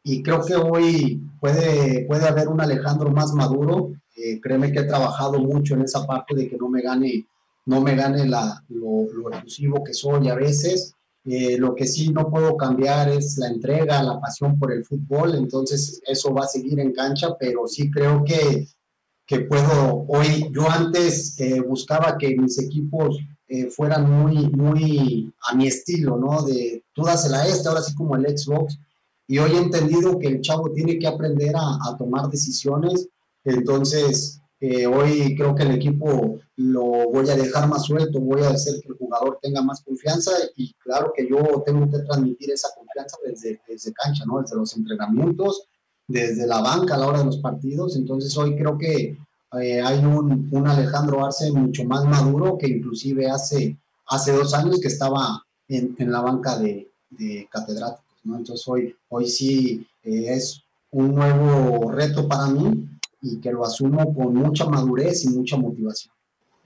Y 0.03 0.23
creo 0.23 0.43
que 0.43 0.55
hoy 0.55 1.21
puede, 1.39 2.07
puede 2.07 2.27
haber 2.27 2.47
un 2.47 2.61
Alejandro 2.61 3.11
más 3.11 3.31
maduro. 3.33 3.91
Eh, 4.15 4.41
créeme 4.41 4.71
que 4.71 4.79
he 4.79 4.85
trabajado 4.85 5.37
mucho 5.37 5.75
en 5.75 5.83
esa 5.83 6.07
parte 6.07 6.33
de 6.33 6.49
que 6.49 6.57
no 6.57 6.67
me 6.67 6.81
gane, 6.81 7.27
no 7.65 7.81
me 7.81 7.95
gane 7.95 8.25
la, 8.25 8.63
lo, 8.69 9.03
exclusivo 9.31 9.83
que 9.83 9.93
soy 9.93 10.29
a 10.29 10.35
veces 10.35 10.93
eh, 11.25 11.57
lo 11.57 11.73
que 11.73 11.87
sí 11.87 12.09
no 12.09 12.29
puedo 12.29 12.57
cambiar 12.57 13.09
es 13.09 13.37
la 13.37 13.47
entrega, 13.47 14.03
la 14.03 14.19
pasión 14.19 14.59
por 14.59 14.73
el 14.73 14.83
fútbol, 14.83 15.35
entonces 15.35 16.01
eso 16.05 16.33
va 16.33 16.43
a 16.43 16.47
seguir 16.47 16.79
en 16.81 16.91
cancha, 16.91 17.37
pero 17.39 17.65
sí 17.65 17.89
creo 17.89 18.25
que, 18.25 18.67
que 19.25 19.39
puedo, 19.41 20.05
hoy 20.09 20.49
yo 20.51 20.69
antes 20.69 21.39
eh, 21.39 21.61
buscaba 21.61 22.17
que 22.17 22.35
mis 22.35 22.59
equipos 22.59 23.17
eh, 23.47 23.67
fueran 23.67 24.11
muy, 24.11 24.49
muy 24.49 25.33
a 25.49 25.55
mi 25.55 25.67
estilo, 25.67 26.17
¿no? 26.17 26.43
De 26.43 26.83
tú 26.91 27.03
dásela 27.03 27.41
a 27.41 27.47
este, 27.47 27.69
ahora 27.69 27.81
sí 27.81 27.95
como 27.95 28.17
el 28.17 28.37
Xbox, 28.37 28.77
y 29.25 29.37
hoy 29.37 29.51
he 29.51 29.59
entendido 29.59 30.19
que 30.19 30.27
el 30.27 30.41
chavo 30.41 30.71
tiene 30.73 30.99
que 30.99 31.07
aprender 31.07 31.55
a, 31.55 31.77
a 31.87 31.97
tomar 31.97 32.29
decisiones, 32.29 33.07
entonces 33.45 34.41
hoy 34.87 35.35
creo 35.35 35.53
que 35.55 35.63
el 35.63 35.71
equipo 35.71 36.39
lo 36.55 36.83
voy 37.11 37.29
a 37.29 37.35
dejar 37.35 37.67
más 37.67 37.83
suelto, 37.83 38.19
voy 38.19 38.43
a 38.43 38.51
hacer 38.51 38.75
que 38.81 38.89
el 38.89 38.97
jugador 38.97 39.37
tenga 39.41 39.61
más 39.61 39.81
confianza 39.81 40.31
y 40.55 40.73
claro 40.75 41.11
que 41.15 41.27
yo 41.27 41.63
tengo 41.65 41.89
que 41.89 41.99
transmitir 41.99 42.51
esa 42.51 42.69
confianza 42.77 43.17
desde, 43.25 43.59
desde 43.67 43.91
cancha, 43.91 44.23
¿no? 44.25 44.41
Desde 44.41 44.55
los 44.55 44.75
entrenamientos, 44.77 45.67
desde 46.07 46.47
la 46.47 46.61
banca 46.61 46.95
a 46.95 46.97
la 46.97 47.07
hora 47.07 47.19
de 47.19 47.25
los 47.25 47.39
partidos. 47.39 47.97
Entonces 47.97 48.37
hoy 48.37 48.55
creo 48.55 48.77
que 48.77 49.17
eh, 49.61 49.81
hay 49.81 49.99
un, 49.99 50.47
un, 50.49 50.67
Alejandro 50.67 51.25
Arce 51.25 51.51
mucho 51.51 51.83
más 51.83 52.05
maduro 52.05 52.57
que 52.57 52.67
inclusive 52.67 53.29
hace, 53.29 53.77
hace 54.07 54.31
dos 54.31 54.53
años 54.53 54.79
que 54.79 54.87
estaba 54.87 55.43
en, 55.67 55.95
en 55.99 56.11
la 56.11 56.21
banca 56.21 56.57
de, 56.57 56.89
de, 57.09 57.47
catedráticos, 57.51 58.17
¿no? 58.23 58.37
Entonces 58.37 58.65
hoy, 58.67 58.95
hoy 59.09 59.27
sí 59.27 59.85
eh, 60.03 60.33
es 60.33 60.63
un 60.91 61.15
nuevo 61.15 61.91
reto 61.91 62.27
para 62.27 62.47
mí 62.47 62.87
y 63.23 63.39
que 63.39 63.51
lo 63.51 63.65
asumo 63.65 64.13
con 64.13 64.35
mucha 64.35 64.65
madurez 64.65 65.23
y 65.23 65.29
mucha 65.29 65.57
motivación. 65.57 66.13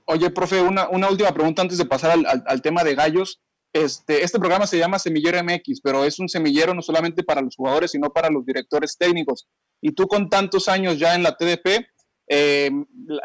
Oye, 0.06 0.30
profe, 0.32 0.62
una, 0.62 0.90
una 0.90 1.10
última 1.10 1.32
pregunta 1.32 1.62
antes 1.62 1.78
de 1.78 1.86
pasar 1.86 2.12
al, 2.12 2.44
al, 2.46 2.62
tema 2.62 2.84
de 2.84 2.96
gallos. 2.96 3.42
Este, 3.72 4.24
este 4.24 4.40
programa 4.40 4.66
se 4.66 4.78
llama 4.78 4.98
Semillero 4.98 5.42
MX, 5.44 5.82
pero 5.82 6.04
es 6.04 6.18
un 6.18 6.28
semillero 6.28 6.74
no 6.74 6.82
solamente 6.82 7.24
para 7.24 7.42
los 7.42 7.56
jugadores, 7.56 7.92
sino 7.92 8.10
para 8.10 8.30
los 8.30 8.46
directores 8.46 8.98
técnicos. 8.98 9.48
Y 9.82 9.92
tú 9.92 10.08
con 10.08 10.30
tantos 10.30 10.68
años 10.68 10.98
ya 10.98 11.14
en 11.14 11.24
la 11.24 11.38
TDP, 11.38 11.86
eh, 12.30 12.72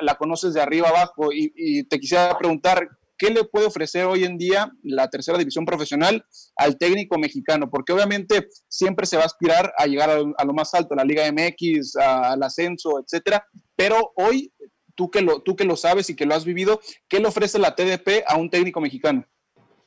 la, 0.01 0.15
conoces 0.17 0.55
de 0.55 0.61
arriba 0.61 0.89
abajo 0.89 1.31
y, 1.33 1.85
te 1.85 1.99
quisiera 1.99 2.37
preguntar, 2.39 2.89
¿qué 3.23 3.31
le 3.31 3.45
puede 3.45 3.67
ofrecer 3.67 4.05
hoy 4.07 4.25
en 4.25 4.37
día 4.37 4.73
la 4.83 5.09
tercera 5.09 5.39
división 5.39 5.65
profesional 5.65 6.25
al 6.57 6.77
técnico 6.77 7.21
mexicano? 7.21 7.71
Porque 7.71 7.93
obviamente 7.93 8.49
siempre 8.67 9.07
se 9.07 9.17
va 9.17 9.23
a 9.23 9.27
aspirar 9.27 9.73
a 9.79 9.87
llegar 9.87 10.11
a, 10.11 10.17
a 10.37 10.45
lo 10.45 10.53
más 10.53 10.75
alto, 10.75 10.95
a 10.95 10.97
la 10.97 11.05
Liga 11.05 11.31
MX, 11.31 11.95
a, 11.99 12.33
al 12.33 12.43
ascenso, 12.43 12.99
etcétera. 12.99 13.47
Pero 13.77 14.11
hoy, 14.17 14.53
tú 14.97 15.09
que, 15.09 15.21
lo, 15.21 15.41
tú 15.41 15.55
que 15.55 15.63
lo 15.63 15.77
sabes 15.77 16.11
y 16.11 16.17
que 16.17 16.27
lo 16.27 16.35
has 16.35 16.45
vivido, 16.45 16.81
¿qué 17.09 17.21
le 17.21 17.29
ofrece 17.29 17.61
la 17.61 17.77
TDP 17.77 18.25
a 18.27 18.37
un 18.37 18.51
técnico 18.51 18.81
mexicano? 18.81 19.25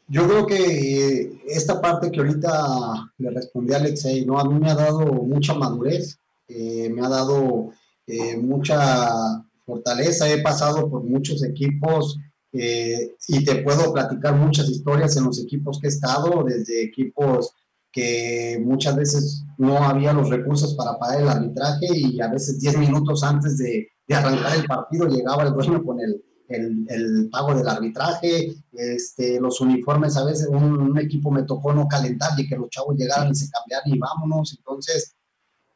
Yo 0.07 0.25
creo 0.25 0.45
que 0.45 1.41
esta 1.45 1.81
parte 1.81 2.11
que 2.11 2.21
ahorita 2.21 3.11
le 3.17 3.31
respondí 3.31 3.73
a 3.73 3.77
Alexei, 3.77 4.25
¿no? 4.25 4.39
A 4.39 4.47
mí 4.47 4.57
me 4.57 4.71
ha 4.71 4.75
dado 4.75 5.07
mucha 5.07 5.55
madurez, 5.55 6.19
eh, 6.47 6.89
me 6.89 7.05
ha 7.05 7.09
dado 7.09 7.71
eh, 8.07 8.37
mucha 8.37 9.43
fortaleza, 9.65 10.31
he 10.31 10.41
pasado 10.41 10.89
por 10.89 11.03
muchos 11.03 11.43
equipos 11.43 12.17
eh, 12.57 13.15
y 13.27 13.43
te 13.43 13.55
puedo 13.63 13.91
platicar 13.91 14.35
muchas 14.35 14.69
historias 14.69 15.17
en 15.17 15.25
los 15.25 15.43
equipos 15.43 15.79
que 15.79 15.87
he 15.87 15.89
estado, 15.89 16.43
desde 16.43 16.83
equipos 16.83 17.53
que 17.91 18.61
muchas 18.63 18.95
veces 18.95 19.43
no 19.57 19.77
había 19.77 20.13
los 20.13 20.29
recursos 20.29 20.73
para 20.75 20.97
pagar 20.97 21.21
el 21.21 21.29
arbitraje 21.29 21.87
y 21.91 22.19
a 22.21 22.27
veces 22.27 22.59
10 22.59 22.77
minutos 22.77 23.23
antes 23.23 23.57
de, 23.57 23.87
de, 24.07 24.15
arrancar 24.15 24.57
el 24.57 24.65
partido 24.65 25.07
llegaba 25.07 25.43
el 25.43 25.53
dueño 25.53 25.83
con 25.83 25.99
el, 25.99 26.23
el, 26.49 26.85
el, 26.89 27.29
pago 27.29 27.55
del 27.55 27.67
arbitraje, 27.67 28.53
este, 28.73 29.39
los 29.39 29.61
uniformes, 29.61 30.17
a 30.17 30.25
veces 30.25 30.47
un, 30.47 30.63
un, 30.63 30.99
equipo 30.99 31.31
me 31.31 31.43
tocó 31.43 31.73
no 31.73 31.87
calentar 31.87 32.31
y 32.37 32.47
que 32.47 32.57
los 32.57 32.69
chavos 32.69 32.95
llegaran 32.97 33.31
y 33.31 33.35
se 33.35 33.49
cambiaran 33.49 33.93
y 33.93 33.97
vámonos, 33.97 34.55
entonces 34.57 35.15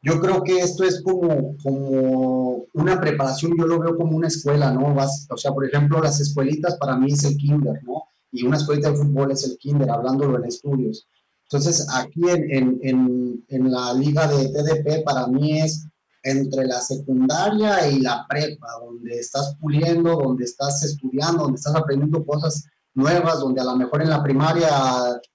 yo 0.02 0.20
creo 0.20 0.42
que 0.42 0.58
esto 0.58 0.84
es 0.84 1.02
como, 1.02 1.56
como 1.62 2.64
una 2.72 3.00
preparación, 3.00 3.52
yo 3.58 3.66
lo 3.66 3.78
veo 3.78 3.96
como 3.96 4.16
una 4.16 4.28
escuela, 4.28 4.72
¿no? 4.72 4.94
Vas, 4.94 5.26
o 5.30 5.36
sea, 5.36 5.52
por 5.52 5.66
ejemplo, 5.66 6.00
las 6.00 6.20
escuelitas 6.20 6.76
para 6.78 6.96
mí 6.96 7.12
es 7.12 7.24
el 7.24 7.36
kinder, 7.36 7.82
¿no? 7.84 8.04
Y 8.32 8.46
una 8.46 8.56
escuelita 8.56 8.90
de 8.90 8.96
fútbol 8.96 9.32
es 9.32 9.44
el 9.44 9.58
kinder, 9.58 9.90
hablándolo 9.90 10.38
en 10.38 10.46
estudios. 10.46 11.06
Entonces, 11.50 11.86
aquí 11.92 12.30
en, 12.30 12.50
en, 12.50 12.80
en, 12.82 13.44
en 13.48 13.70
la 13.70 13.92
liga 13.92 14.26
de 14.28 14.48
TDP 14.48 15.04
para 15.04 15.26
mí 15.26 15.60
es 15.60 15.86
entre 16.22 16.66
la 16.66 16.80
secundaria 16.80 17.88
y 17.88 18.00
la 18.00 18.26
prepa, 18.28 18.68
donde 18.84 19.18
estás 19.18 19.56
puliendo, 19.60 20.16
donde 20.16 20.44
estás 20.44 20.82
estudiando, 20.82 21.42
donde 21.42 21.56
estás 21.56 21.74
aprendiendo 21.74 22.24
cosas 22.24 22.64
nuevas, 22.94 23.40
donde 23.40 23.60
a 23.60 23.64
lo 23.64 23.76
mejor 23.76 24.02
en 24.02 24.10
la 24.10 24.22
primaria 24.22 24.68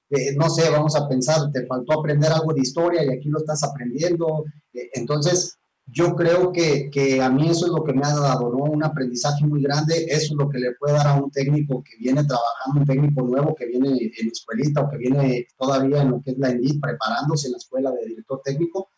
eh, 0.10 0.36
no 0.36 0.50
sé, 0.50 0.70
vamos 0.70 0.96
a 0.96 1.08
pensar, 1.08 1.52
te 1.52 1.66
faltó 1.66 2.00
aprender 2.00 2.32
algo 2.32 2.54
de 2.54 2.62
historia 2.62 3.04
y 3.04 3.10
aquí 3.10 3.30
lo 3.30 3.40
estás 3.40 3.64
aprendiendo. 3.64 4.46
Eh, 4.74 4.90
entonces, 4.94 5.58
yo 5.88 6.16
creo 6.16 6.52
que, 6.52 6.90
que, 6.92 7.22
a 7.22 7.30
mí 7.30 7.50
eso 7.50 7.66
es 7.66 7.72
lo 7.72 7.84
que 7.84 7.94
me 7.94 8.06
ha 8.06 8.14
dado, 8.14 8.50
¿no? 8.52 8.66
Un 8.66 8.84
aprendizaje 8.84 9.46
muy 9.46 9.62
grande, 9.62 10.06
eso 10.10 10.34
es 10.34 10.38
lo 10.38 10.50
que 10.50 10.60
le 10.60 10.74
puede 10.76 10.94
dar 10.94 11.08
a 11.08 11.14
un 11.16 11.32
técnico 11.32 11.84
que 11.84 11.98
viene 11.98 12.24
trabajando, 12.24 12.82
un 12.82 12.86
técnico 12.86 13.22
nuevo 13.24 13.56
que 13.56 13.66
viene 13.66 13.90
en 13.90 14.28
escuelita 14.28 14.82
o 14.82 14.90
que 14.90 14.98
viene 14.98 15.48
todavía 15.58 16.02
en 16.02 16.12
lo 16.12 16.22
que 16.22 16.32
es 16.32 16.38
la 16.38 16.50
ENDIT, 16.52 16.82
preparándose 16.82 17.48
en 17.48 17.54
la 17.54 17.58
escuela 17.58 17.92
de 17.92 18.06
director 18.08 18.42
técnico. 18.44 18.90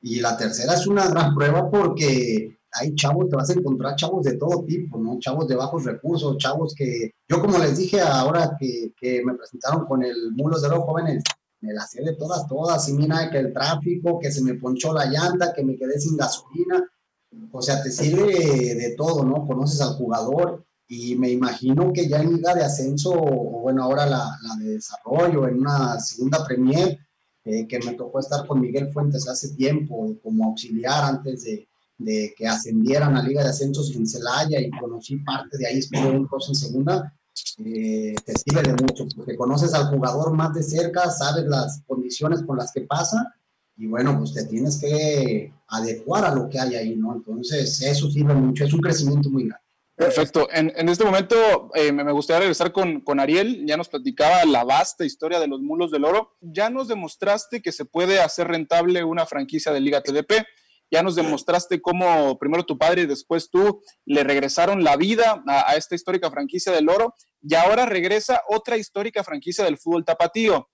Y 0.00 0.20
la 0.20 0.36
tercera 0.36 0.74
es 0.74 0.86
una 0.86 1.08
gran 1.08 1.34
prueba 1.34 1.68
porque 1.68 2.57
hay 2.72 2.94
chavos, 2.94 3.28
te 3.28 3.36
vas 3.36 3.50
a 3.50 3.54
encontrar 3.54 3.96
chavos 3.96 4.24
de 4.24 4.36
todo 4.36 4.64
tipo, 4.64 4.98
¿no? 4.98 5.18
Chavos 5.18 5.48
de 5.48 5.56
bajos 5.56 5.84
recursos, 5.84 6.36
chavos 6.38 6.74
que, 6.74 7.12
yo 7.28 7.40
como 7.40 7.58
les 7.58 7.78
dije 7.78 8.00
ahora 8.00 8.56
que, 8.58 8.92
que 8.98 9.22
me 9.24 9.34
presentaron 9.34 9.86
con 9.86 10.02
el 10.02 10.32
Mulos 10.32 10.62
de 10.62 10.68
los 10.68 10.80
Jóvenes, 10.80 11.22
me 11.60 11.72
las 11.72 11.90
sé 11.90 12.02
de 12.02 12.14
todas, 12.14 12.46
todas, 12.46 12.88
y 12.88 12.92
mira 12.92 13.30
que 13.30 13.38
el 13.38 13.52
tráfico, 13.52 14.18
que 14.18 14.30
se 14.30 14.42
me 14.42 14.54
ponchó 14.54 14.92
la 14.92 15.06
llanta, 15.06 15.52
que 15.52 15.64
me 15.64 15.76
quedé 15.76 15.98
sin 15.98 16.16
gasolina, 16.16 16.88
o 17.50 17.62
sea, 17.62 17.82
te 17.82 17.90
sirve 17.90 18.32
de 18.74 18.94
todo, 18.96 19.24
¿no? 19.24 19.46
Conoces 19.46 19.80
al 19.80 19.94
jugador 19.94 20.64
y 20.86 21.16
me 21.16 21.30
imagino 21.30 21.92
que 21.92 22.08
ya 22.08 22.20
en 22.20 22.36
Liga 22.36 22.54
de 22.54 22.64
Ascenso, 22.64 23.12
o 23.12 23.60
bueno, 23.60 23.82
ahora 23.82 24.06
la, 24.06 24.38
la 24.42 24.56
de 24.58 24.74
desarrollo, 24.74 25.46
en 25.48 25.58
una 25.60 25.98
segunda 26.00 26.44
Premier, 26.46 26.98
eh, 27.44 27.66
que 27.66 27.78
me 27.80 27.94
tocó 27.94 28.18
estar 28.18 28.46
con 28.46 28.60
Miguel 28.60 28.92
Fuentes 28.92 29.28
hace 29.28 29.54
tiempo 29.54 30.16
como 30.22 30.46
auxiliar 30.46 31.04
antes 31.04 31.44
de, 31.44 31.67
de 31.98 32.32
que 32.36 32.46
ascendieran 32.46 33.16
a 33.16 33.22
Liga 33.22 33.42
de 33.42 33.50
Ascensos 33.50 33.94
en 33.94 34.06
Celaya 34.06 34.60
y 34.60 34.70
conocí 34.70 35.16
parte 35.18 35.58
de 35.58 35.66
ahí, 35.66 35.78
estuve 35.78 36.10
un 36.10 36.28
en 36.48 36.54
segunda, 36.54 37.12
eh, 37.64 38.14
te 38.24 38.32
sirve 38.36 38.62
de 38.62 38.72
mucho, 38.82 39.06
porque 39.16 39.36
conoces 39.36 39.74
al 39.74 39.86
jugador 39.86 40.32
más 40.32 40.54
de 40.54 40.62
cerca, 40.62 41.10
sabes 41.10 41.44
las 41.46 41.82
condiciones 41.86 42.42
con 42.42 42.56
las 42.56 42.72
que 42.72 42.82
pasa, 42.82 43.34
y 43.76 43.86
bueno, 43.86 44.16
pues 44.18 44.32
te 44.32 44.44
tienes 44.44 44.78
que 44.78 45.52
adecuar 45.68 46.24
a 46.24 46.34
lo 46.34 46.48
que 46.48 46.58
hay 46.58 46.74
ahí, 46.76 46.96
¿no? 46.96 47.14
Entonces, 47.14 47.80
eso 47.82 48.10
sirve 48.10 48.34
mucho, 48.34 48.64
es 48.64 48.72
un 48.72 48.80
crecimiento 48.80 49.28
muy 49.30 49.44
grande. 49.44 49.64
Perfecto. 49.94 50.48
En, 50.52 50.72
en 50.76 50.88
este 50.88 51.04
momento 51.04 51.72
eh, 51.74 51.90
me 51.90 52.12
gustaría 52.12 52.40
regresar 52.40 52.70
con, 52.70 53.00
con, 53.00 53.18
Ariel. 53.18 53.66
Ya 53.66 53.76
nos 53.76 53.88
platicaba 53.88 54.44
la 54.44 54.62
vasta 54.62 55.04
historia 55.04 55.40
de 55.40 55.48
los 55.48 55.60
mulos 55.60 55.90
del 55.90 56.04
oro. 56.04 56.36
Ya 56.40 56.70
nos 56.70 56.86
demostraste 56.86 57.60
que 57.60 57.72
se 57.72 57.84
puede 57.84 58.20
hacer 58.20 58.46
rentable 58.46 59.02
una 59.02 59.26
franquicia 59.26 59.72
de 59.72 59.80
Liga 59.80 60.00
TDP 60.00 60.46
ya 60.90 61.02
nos 61.02 61.14
demostraste 61.14 61.80
cómo 61.80 62.38
primero 62.38 62.64
tu 62.64 62.78
padre 62.78 63.02
y 63.02 63.06
después 63.06 63.50
tú 63.50 63.82
le 64.04 64.24
regresaron 64.24 64.84
la 64.84 64.96
vida 64.96 65.42
a, 65.46 65.76
esta 65.76 65.94
histórica 65.94 66.30
franquicia 66.30 66.72
del 66.72 66.88
oro 66.88 67.14
y 67.42 67.54
ahora 67.54 67.86
regresa 67.86 68.40
otra 68.48 68.76
histórica 68.76 69.22
franquicia 69.24 69.64
del 69.64 69.78
fútbol 69.78 70.04
tapatío, 70.04 70.68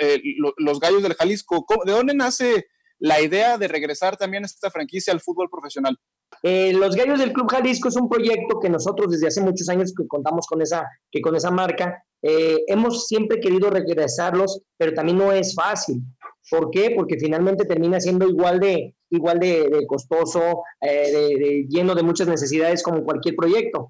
eh, 0.00 0.20
lo, 0.38 0.52
los 0.58 0.80
Gallos 0.80 1.02
del 1.02 1.14
Jalisco. 1.14 1.64
¿De 1.84 1.92
dónde 1.92 2.14
nace 2.14 2.66
la 2.98 3.20
idea 3.20 3.58
de 3.58 3.68
regresar 3.68 4.16
también 4.16 4.44
esta 4.44 4.70
franquicia 4.70 5.12
al 5.12 5.20
fútbol 5.20 5.48
profesional? 5.50 5.98
Eh, 6.42 6.72
los 6.74 6.94
Gallos 6.94 7.18
del 7.18 7.32
Club 7.32 7.50
Jalisco 7.50 7.88
es 7.88 7.96
un 7.96 8.08
proyecto 8.08 8.60
que 8.60 8.68
nosotros 8.68 9.10
desde 9.10 9.28
hace 9.28 9.40
muchos 9.40 9.68
años 9.68 9.94
que 9.96 10.06
contamos 10.06 10.46
con 10.46 10.60
esa, 10.62 10.86
que 11.10 11.20
con 11.20 11.36
esa 11.36 11.50
marca, 11.50 12.04
eh, 12.22 12.64
hemos 12.68 13.06
siempre 13.06 13.40
querido 13.40 13.70
regresarlos, 13.70 14.62
pero 14.76 14.94
también 14.94 15.18
no 15.18 15.32
es 15.32 15.54
fácil. 15.54 16.02
¿Por 16.50 16.70
qué? 16.70 16.92
Porque 16.94 17.18
finalmente 17.18 17.64
termina 17.64 18.00
siendo 18.00 18.28
igual 18.28 18.60
de, 18.60 18.94
igual 19.14 19.38
de, 19.38 19.84
costoso, 19.86 20.62
eh, 20.80 21.12
de, 21.12 21.66
lleno 21.68 21.94
de 21.94 22.02
muchas 22.02 22.28
necesidades 22.28 22.82
como 22.82 23.04
cualquier 23.04 23.36
proyecto. 23.36 23.88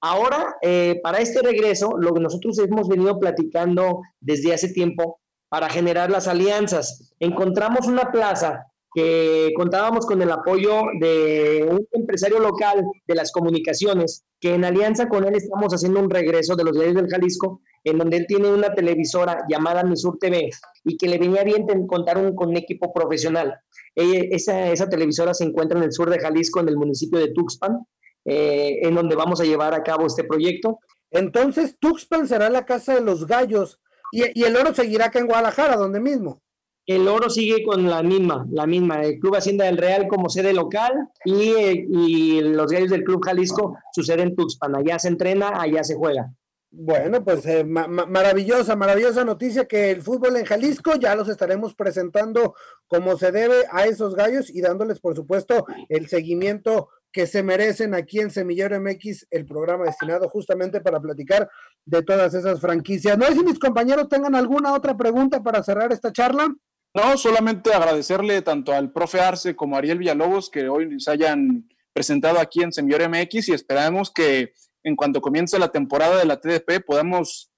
Ahora, 0.00 0.56
eh, 0.62 0.98
para 1.02 1.18
este 1.18 1.42
regreso, 1.42 1.96
lo 1.98 2.14
que 2.14 2.20
nosotros 2.20 2.58
hemos 2.58 2.88
venido 2.88 3.18
platicando 3.18 4.00
desde 4.20 4.54
hace 4.54 4.72
tiempo 4.72 5.20
para 5.48 5.68
generar 5.68 6.10
las 6.10 6.28
alianzas, 6.28 7.14
encontramos 7.18 7.86
una 7.86 8.10
plaza 8.10 8.66
que 8.92 9.52
contábamos 9.56 10.06
con 10.06 10.20
el 10.20 10.30
apoyo 10.30 10.82
de 11.00 11.66
un 11.68 11.86
empresario 11.92 12.40
local 12.40 12.84
de 13.06 13.14
las 13.14 13.30
comunicaciones, 13.30 14.24
que 14.40 14.54
en 14.54 14.64
alianza 14.64 15.08
con 15.08 15.24
él 15.24 15.34
estamos 15.34 15.72
haciendo 15.72 16.00
un 16.00 16.10
regreso 16.10 16.56
de 16.56 16.64
los 16.64 16.74
diarios 16.74 16.96
del 16.96 17.08
Jalisco, 17.08 17.60
en 17.84 17.98
donde 17.98 18.18
él 18.18 18.26
tiene 18.26 18.52
una 18.52 18.74
televisora 18.74 19.44
llamada 19.48 19.82
Misur 19.82 20.18
TV 20.18 20.50
y 20.84 20.96
que 20.96 21.08
le 21.08 21.18
venía 21.18 21.44
bien 21.44 21.66
contar 21.86 22.18
un, 22.18 22.34
con 22.34 22.50
un 22.50 22.56
equipo 22.56 22.92
profesional. 22.92 23.54
esa, 23.94 24.70
esa 24.70 24.88
televisora 24.88 25.34
se 25.34 25.44
encuentra 25.44 25.78
en 25.78 25.84
el 25.84 25.92
sur 25.92 26.10
de 26.10 26.18
Jalisco, 26.18 26.60
en 26.60 26.68
el 26.68 26.76
municipio 26.76 27.18
de 27.18 27.32
Tuxpan, 27.32 27.78
eh, 28.24 28.80
en 28.82 28.94
donde 28.94 29.16
vamos 29.16 29.40
a 29.40 29.44
llevar 29.44 29.74
a 29.74 29.82
cabo 29.82 30.06
este 30.06 30.24
proyecto. 30.24 30.78
Entonces, 31.10 31.76
Tuxpan 31.78 32.28
será 32.28 32.50
la 32.50 32.66
casa 32.66 32.94
de 32.94 33.00
los 33.00 33.26
gallos 33.26 33.80
y, 34.12 34.38
y 34.38 34.44
el 34.44 34.56
oro 34.56 34.74
seguirá 34.74 35.06
acá 35.06 35.18
en 35.18 35.26
Guadalajara, 35.26 35.76
donde 35.76 36.00
mismo 36.00 36.42
el 36.86 37.06
oro 37.06 37.30
sigue 37.30 37.62
con 37.62 37.88
la 37.88 38.02
misma, 38.02 38.46
la 38.50 38.66
misma, 38.66 39.02
el 39.02 39.20
Club 39.20 39.36
Hacienda 39.36 39.64
del 39.66 39.76
Real 39.76 40.08
como 40.08 40.28
sede 40.28 40.52
local 40.52 40.92
y, 41.24 41.52
y 41.88 42.40
los 42.40 42.70
gallos 42.70 42.90
del 42.90 43.04
Club 43.04 43.24
Jalisco 43.24 43.76
su 43.92 44.02
sede 44.02 44.22
en 44.22 44.34
Tuxpan, 44.34 44.74
allá 44.74 44.98
se 44.98 45.08
entrena, 45.08 45.52
allá 45.60 45.84
se 45.84 45.94
juega. 45.94 46.32
Bueno, 46.72 47.24
pues 47.24 47.44
eh, 47.46 47.64
maravillosa, 47.64 48.76
maravillosa 48.76 49.24
noticia 49.24 49.66
que 49.66 49.90
el 49.90 50.02
fútbol 50.02 50.36
en 50.36 50.44
Jalisco 50.44 50.94
ya 50.94 51.16
los 51.16 51.28
estaremos 51.28 51.74
presentando 51.74 52.54
como 52.86 53.18
se 53.18 53.32
debe 53.32 53.64
a 53.72 53.86
esos 53.86 54.14
gallos 54.14 54.50
y 54.50 54.60
dándoles, 54.60 55.00
por 55.00 55.16
supuesto, 55.16 55.66
el 55.88 56.08
seguimiento 56.08 56.88
que 57.12 57.26
se 57.26 57.42
merecen 57.42 57.92
aquí 57.92 58.20
en 58.20 58.30
Semillero 58.30 58.80
MX, 58.80 59.26
el 59.30 59.46
programa 59.46 59.86
destinado 59.86 60.28
justamente 60.28 60.80
para 60.80 61.00
platicar 61.00 61.50
de 61.84 62.02
todas 62.02 62.34
esas 62.34 62.60
franquicias. 62.60 63.18
No 63.18 63.26
sé 63.26 63.34
si 63.34 63.42
mis 63.42 63.58
compañeros 63.58 64.08
tengan 64.08 64.36
alguna 64.36 64.72
otra 64.72 64.96
pregunta 64.96 65.42
para 65.42 65.64
cerrar 65.64 65.92
esta 65.92 66.12
charla. 66.12 66.54
No, 66.94 67.16
solamente 67.16 67.72
agradecerle 67.72 68.42
tanto 68.42 68.72
al 68.72 68.92
profe 68.92 69.20
Arce 69.20 69.56
como 69.56 69.74
a 69.74 69.78
Ariel 69.78 69.98
Villalobos 69.98 70.50
que 70.50 70.68
hoy 70.68 71.00
se 71.00 71.10
hayan 71.10 71.68
presentado 71.92 72.38
aquí 72.38 72.62
en 72.62 72.72
Semillero 72.72 73.08
MX 73.08 73.48
y 73.48 73.52
esperamos 73.54 74.12
que 74.12 74.52
en 74.84 74.96
cuanto 74.96 75.20
comience 75.20 75.58
la 75.58 75.70
temporada 75.70 76.18
de 76.18 76.24
la 76.24 76.40
TDP 76.40 76.84
podamos 76.84 77.50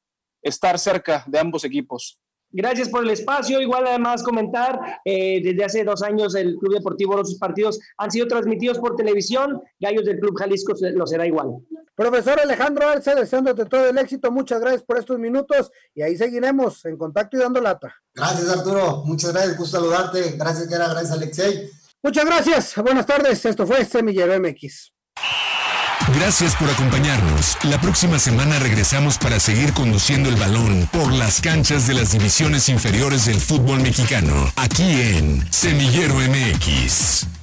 estar 0.43 0.79
cerca 0.79 1.25
de 1.27 1.39
ambos 1.39 1.65
equipos. 1.65 2.19
Gracias 2.53 2.89
por 2.91 3.03
el 3.03 3.11
espacio. 3.11 3.61
Igual 3.61 3.87
además 3.87 4.23
comentar, 4.23 4.79
eh, 5.05 5.41
desde 5.43 5.65
hace 5.65 5.85
dos 5.85 6.03
años 6.03 6.35
el 6.35 6.57
Club 6.57 6.75
Deportivo, 6.75 7.17
los 7.17 7.35
partidos 7.37 7.81
han 7.97 8.11
sido 8.11 8.27
transmitidos 8.27 8.79
por 8.79 8.95
televisión. 8.95 9.63
Gallos 9.81 10.05
del 10.05 10.21
Club 10.21 10.39
Jalisco 10.39 10.75
lo 10.95 11.07
será 11.07 11.27
igual. 11.27 11.57
Profesor 11.95 12.39
Alejandro 12.41 12.89
Arce, 12.89 13.15
deseándote 13.15 13.65
todo 13.65 13.89
el 13.89 13.97
éxito. 13.97 14.31
Muchas 14.31 14.61
gracias 14.61 14.83
por 14.83 14.99
estos 14.99 15.19
minutos 15.19 15.71
y 15.95 16.03
ahí 16.03 16.17
seguiremos 16.17 16.85
en 16.85 16.99
contacto 16.99 17.37
y 17.39 17.41
dando 17.41 17.61
lata. 17.61 17.95
Gracias 18.15 18.49
Arturo, 18.51 19.03
muchas 19.07 19.33
gracias, 19.33 19.57
gusto 19.57 19.79
saludarte. 19.79 20.33
Gracias, 20.37 20.69
Kera, 20.69 20.89
gracias 20.89 21.13
Alexei. 21.13 21.71
Muchas 22.03 22.25
gracias, 22.25 22.75
buenas 22.83 23.07
tardes. 23.07 23.45
Esto 23.45 23.67
fue 23.67 23.85
Semillero 23.85 24.39
MX. 24.39 24.93
Gracias 26.09 26.57
por 26.57 26.69
acompañarnos. 26.69 27.57
La 27.63 27.81
próxima 27.81 28.19
semana 28.19 28.59
regresamos 28.59 29.19
para 29.19 29.39
seguir 29.39 29.73
conduciendo 29.73 30.29
el 30.29 30.37
balón 30.37 30.89
por 30.93 31.13
las 31.13 31.41
canchas 31.41 31.87
de 31.87 31.95
las 31.95 32.13
divisiones 32.13 32.69
inferiores 32.69 33.27
del 33.27 33.41
fútbol 33.41 33.81
mexicano, 33.81 34.53
aquí 34.57 35.01
en 35.01 35.47
Semillero 35.51 36.15
MX. 36.17 37.42